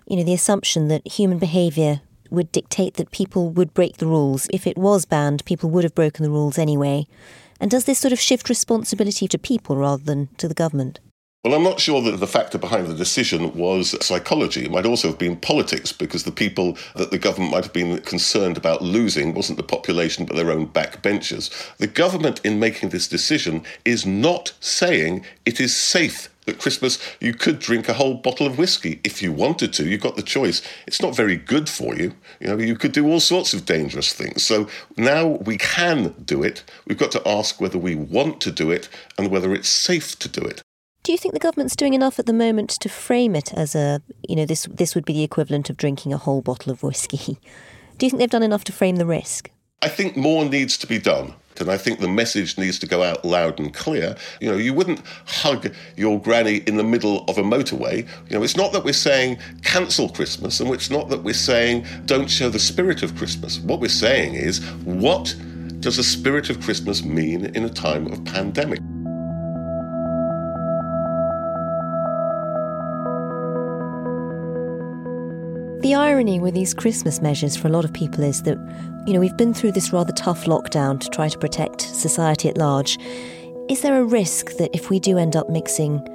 you 0.05 0.17
know, 0.17 0.23
the 0.23 0.35
assumption 0.35 0.87
that 0.87 1.07
human 1.07 1.39
behaviour 1.39 2.01
would 2.29 2.51
dictate 2.51 2.93
that 2.95 3.09
people 3.09 3.49
would 3.49 3.73
break 3.73 3.97
the 3.97 4.05
rules? 4.05 4.47
If 4.53 4.67
it 4.67 4.77
was 4.77 5.05
banned, 5.05 5.43
people 5.45 5.71
would 5.71 5.83
have 5.83 5.95
broken 5.95 6.23
the 6.23 6.29
rules 6.29 6.59
anyway. 6.59 7.07
And 7.59 7.71
does 7.71 7.85
this 7.85 7.97
sort 7.97 8.11
of 8.11 8.19
shift 8.19 8.49
responsibility 8.49 9.27
to 9.27 9.39
people 9.39 9.77
rather 9.77 10.03
than 10.03 10.27
to 10.37 10.47
the 10.47 10.53
government? 10.53 10.99
Well, 11.47 11.55
I'm 11.55 11.63
not 11.63 11.79
sure 11.79 12.01
that 12.01 12.17
the 12.17 12.27
factor 12.27 12.57
behind 12.57 12.87
the 12.87 12.93
decision 12.93 13.55
was 13.55 13.95
psychology. 14.05 14.65
It 14.65 14.71
might 14.71 14.85
also 14.85 15.07
have 15.07 15.17
been 15.17 15.37
politics, 15.37 15.93
because 15.93 16.25
the 16.25 16.31
people 16.33 16.77
that 16.93 17.09
the 17.09 17.17
government 17.17 17.53
might 17.53 17.63
have 17.63 17.71
been 17.71 18.01
concerned 18.01 18.57
about 18.57 18.81
losing 18.81 19.33
wasn't 19.33 19.55
the 19.55 19.63
population, 19.63 20.25
but 20.25 20.35
their 20.35 20.51
own 20.51 20.67
backbenchers. 20.67 21.49
The 21.77 21.87
government, 21.87 22.41
in 22.43 22.59
making 22.59 22.89
this 22.89 23.07
decision, 23.07 23.63
is 23.85 24.05
not 24.05 24.55
saying 24.59 25.23
it 25.45 25.61
is 25.61 25.73
safe 25.73 26.27
at 26.49 26.59
Christmas 26.59 26.99
you 27.21 27.33
could 27.33 27.59
drink 27.59 27.87
a 27.87 27.93
whole 27.93 28.15
bottle 28.15 28.45
of 28.45 28.57
whiskey 28.57 28.99
if 29.05 29.21
you 29.21 29.31
wanted 29.31 29.71
to. 29.73 29.87
You've 29.87 30.01
got 30.01 30.17
the 30.17 30.23
choice. 30.23 30.61
It's 30.85 31.01
not 31.01 31.15
very 31.15 31.37
good 31.37 31.69
for 31.69 31.95
you. 31.95 32.13
You 32.41 32.47
know, 32.47 32.57
you 32.57 32.75
could 32.75 32.91
do 32.91 33.07
all 33.07 33.21
sorts 33.21 33.53
of 33.53 33.65
dangerous 33.65 34.11
things. 34.11 34.43
So 34.43 34.67
now 34.97 35.25
we 35.27 35.57
can 35.57 36.13
do 36.25 36.43
it. 36.43 36.65
We've 36.85 36.97
got 36.97 37.11
to 37.11 37.25
ask 37.25 37.61
whether 37.61 37.77
we 37.77 37.95
want 37.95 38.41
to 38.41 38.51
do 38.51 38.69
it 38.69 38.89
and 39.17 39.31
whether 39.31 39.53
it's 39.53 39.69
safe 39.69 40.19
to 40.19 40.27
do 40.27 40.41
it. 40.41 40.61
Do 41.07 41.13
you 41.13 41.17
think 41.17 41.33
the 41.33 41.39
government's 41.39 41.77
doing 41.77 41.93
enough 41.93 42.19
at 42.19 42.25
the 42.25 42.33
moment 42.33 42.69
to 42.69 42.89
frame 42.89 43.33
it 43.33 43.53
as 43.53 43.75
a, 43.75 44.01
you 44.27 44.35
know, 44.35 44.45
this 44.45 44.67
this 44.69 44.93
would 44.93 45.05
be 45.05 45.13
the 45.13 45.23
equivalent 45.23 45.69
of 45.69 45.77
drinking 45.77 46.11
a 46.11 46.17
whole 46.17 46.41
bottle 46.41 46.69
of 46.69 46.83
whiskey? 46.83 47.39
Do 47.97 48.05
you 48.05 48.09
think 48.09 48.19
they've 48.19 48.29
done 48.29 48.43
enough 48.43 48.65
to 48.65 48.73
frame 48.73 48.97
the 48.97 49.05
risk? 49.05 49.49
I 49.81 49.87
think 49.87 50.17
more 50.17 50.43
needs 50.43 50.77
to 50.79 50.85
be 50.85 50.99
done. 50.99 51.33
And 51.61 51.71
I 51.71 51.77
think 51.77 52.01
the 52.01 52.09
message 52.09 52.57
needs 52.57 52.77
to 52.79 52.87
go 52.87 53.03
out 53.03 53.23
loud 53.23 53.57
and 53.57 53.73
clear. 53.73 54.17
You 54.41 54.51
know, 54.51 54.57
you 54.57 54.73
wouldn't 54.73 55.01
hug 55.25 55.73
your 55.95 56.19
granny 56.19 56.57
in 56.67 56.75
the 56.75 56.83
middle 56.83 57.23
of 57.29 57.37
a 57.37 57.41
motorway. 57.41 58.05
You 58.29 58.37
know, 58.37 58.43
it's 58.43 58.57
not 58.57 58.73
that 58.73 58.83
we're 58.83 58.91
saying 58.91 59.37
cancel 59.63 60.09
Christmas, 60.09 60.59
and 60.59 60.69
it's 60.71 60.89
not 60.89 61.07
that 61.07 61.23
we're 61.23 61.33
saying 61.33 61.85
don't 62.05 62.29
show 62.29 62.49
the 62.49 62.59
spirit 62.59 63.01
of 63.01 63.15
Christmas. 63.15 63.59
What 63.59 63.79
we're 63.79 63.87
saying 63.87 64.33
is, 64.33 64.59
what 64.83 65.33
does 65.79 65.95
the 65.95 66.03
spirit 66.03 66.49
of 66.49 66.59
Christmas 66.59 67.01
mean 67.01 67.45
in 67.55 67.63
a 67.63 67.69
time 67.69 68.07
of 68.07 68.25
pandemic? 68.25 68.81
The 75.87 75.95
irony 75.95 76.37
with 76.37 76.53
these 76.53 76.73
Christmas 76.73 77.21
measures 77.21 77.55
for 77.55 77.69
a 77.69 77.71
lot 77.71 77.85
of 77.85 77.93
people 77.93 78.21
is 78.21 78.43
that, 78.43 78.57
you 79.07 79.13
know, 79.13 79.21
we've 79.21 79.37
been 79.37 79.53
through 79.53 79.71
this 79.71 79.93
rather 79.93 80.11
tough 80.11 80.43
lockdown 80.43 80.99
to 80.99 81.07
try 81.07 81.29
to 81.29 81.37
protect 81.37 81.79
society 81.79 82.49
at 82.49 82.57
large. 82.57 82.99
Is 83.69 83.83
there 83.83 83.97
a 83.97 84.03
risk 84.03 84.57
that 84.57 84.69
if 84.73 84.89
we 84.89 84.99
do 84.99 85.17
end 85.17 85.37
up 85.37 85.49
mixing 85.49 86.05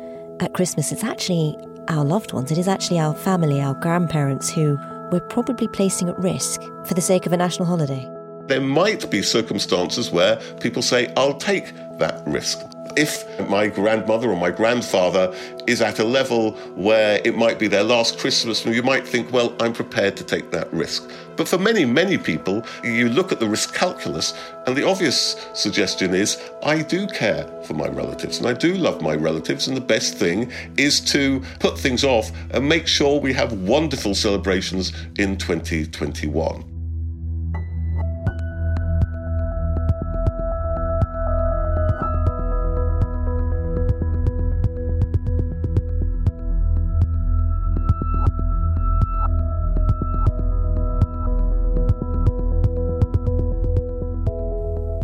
at 0.41 0.53
Christmas, 0.53 0.93
it's 0.93 1.03
actually 1.03 1.57
our 1.89 2.05
loved 2.05 2.35
ones, 2.35 2.53
it 2.53 2.59
is 2.59 2.69
actually 2.69 2.99
our 2.99 3.15
family, 3.15 3.63
our 3.63 3.73
grandparents 3.73 4.51
who 4.51 4.79
we're 5.11 5.27
probably 5.31 5.69
placing 5.69 6.11
at 6.11 6.19
risk 6.19 6.61
for 6.85 6.93
the 6.93 7.01
sake 7.01 7.25
of 7.25 7.33
a 7.33 7.39
national 7.39 7.65
holiday? 7.65 8.07
There 8.49 8.61
might 8.61 9.11
be 9.11 9.23
circumstances 9.23 10.11
where 10.11 10.37
people 10.61 10.83
say, 10.83 11.11
I'll 11.17 11.39
take 11.39 11.75
that 11.97 12.23
risk 12.27 12.59
if 12.97 13.49
my 13.49 13.69
grandmother 13.69 14.31
or 14.31 14.37
my 14.37 14.51
grandfather 14.51 15.35
is 15.67 15.81
at 15.81 15.99
a 15.99 16.05
level 16.05 16.53
where 16.75 17.21
it 17.25 17.37
might 17.37 17.59
be 17.59 17.69
their 17.69 17.83
last 17.83 18.19
Christmas, 18.19 18.65
you 18.65 18.83
might 18.83 19.07
think, 19.07 19.33
well, 19.33 19.55
I'm 19.61 19.73
prepared 19.73 20.17
to 20.19 20.25
take 20.25 20.51
that 20.51 20.73
risk. 20.73 21.11
But 21.37 21.49
for 21.49 21.59
many, 21.59 21.85
many 21.85 22.19
people, 22.19 22.65
you 22.85 23.09
look 23.09 23.33
at 23.33 23.41
the 23.41 23.49
risk 23.49 23.75
calculus, 23.75 24.35
and 24.67 24.77
the 24.77 24.87
obvious 24.87 25.47
suggestion 25.55 26.15
is, 26.15 26.41
I 26.63 26.83
do 26.83 27.07
care 27.07 27.45
for 27.65 27.75
my 27.75 27.89
relatives, 27.89 28.39
and 28.39 28.47
I 28.47 28.53
do 28.53 28.75
love 28.75 29.01
my 29.01 29.15
relatives, 29.15 29.69
and 29.69 29.77
the 29.77 29.81
best 29.81 30.17
thing 30.17 30.51
is 30.77 31.01
to 31.13 31.43
put 31.61 31.79
things 31.79 32.05
off 32.05 32.31
and 32.51 32.69
make 32.69 32.87
sure 32.87 33.21
we 33.21 33.33
have 33.33 33.53
wonderful 33.53 34.15
celebrations 34.15 34.93
in 35.19 35.37
2021. 35.37 36.72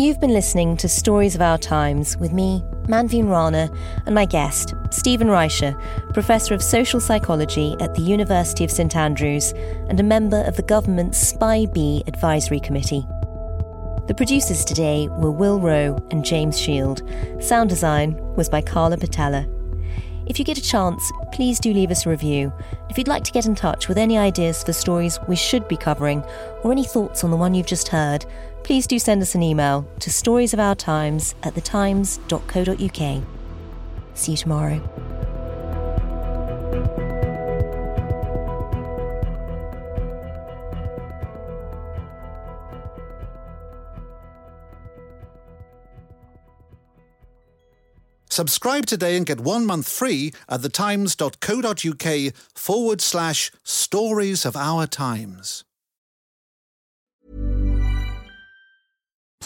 You've 0.01 0.21
been 0.21 0.33
listening 0.33 0.77
to 0.77 0.89
Stories 0.89 1.35
of 1.35 1.41
Our 1.41 1.59
Times 1.59 2.17
with 2.19 2.33
me, 2.33 2.63
Manveen 2.85 3.29
Rana, 3.29 3.69
and 4.07 4.15
my 4.15 4.27
guest, 4.27 4.73
Stephen 4.91 5.27
Reicher, 5.27 5.75
Professor 6.15 6.55
of 6.55 6.63
Social 6.63 7.01
Psychology 7.01 7.75
at 7.81 7.97
the 7.97 8.03
University 8.03 8.63
of 8.63 8.71
St 8.71 8.95
Andrews 8.95 9.51
and 9.89 9.99
a 9.99 10.05
member 10.05 10.45
of 10.45 10.55
the 10.55 10.63
government's 10.63 11.19
SPI 11.19 11.67
B 11.67 12.05
Advisory 12.07 12.61
Committee. 12.61 13.05
The 14.07 14.15
producers 14.17 14.65
today 14.65 15.09
were 15.09 15.33
Will 15.33 15.59
Rowe 15.59 15.99
and 16.13 16.25
James 16.25 16.57
Shield. 16.57 17.03
Sound 17.41 17.69
design 17.69 18.15
was 18.37 18.49
by 18.49 18.61
Carla 18.61 18.99
Patella. 18.99 19.49
If 20.29 20.39
you 20.39 20.45
get 20.45 20.59
a 20.59 20.63
chance, 20.63 21.11
please 21.33 21.59
do 21.59 21.73
leave 21.73 21.91
us 21.91 22.07
a 22.07 22.11
review. 22.11 22.53
If 22.89 22.99
you'd 22.99 23.09
like 23.09 23.25
to 23.25 23.33
get 23.33 23.47
in 23.47 23.55
touch 23.55 23.89
with 23.89 23.99
any 23.99 24.17
ideas 24.17 24.63
for 24.63 24.73
stories 24.73 25.19
we 25.27 25.35
should 25.35 25.67
be 25.67 25.77
covering 25.77 26.23
or 26.63 26.71
any 26.71 26.85
thoughts 26.85 27.25
on 27.25 27.31
the 27.31 27.37
one 27.37 27.55
you've 27.55 27.67
just 27.67 27.89
heard, 27.89 28.27
please 28.63 28.87
do 28.87 28.99
send 28.99 29.23
us 29.23 29.35
an 29.35 29.43
email 29.43 29.89
to 30.01 30.11
storiesofourtimes 30.11 31.35
at 31.43 31.55
thetimes.co.uk. 31.55 33.25
See 34.15 34.33
you 34.33 34.37
tomorrow. 34.37 34.83
Subscribe 48.39 48.87
today 48.87 49.17
and 49.17 49.27
get 49.27 49.41
one 49.41 49.67
month 49.67 49.89
free 49.89 50.33
at 50.49 50.61
thetimes.co.uk 50.61 52.35
forward 52.55 53.01
slash 53.01 53.51
stories 53.65 54.47
of 54.47 54.55
our 54.55 54.87
times. 54.87 55.65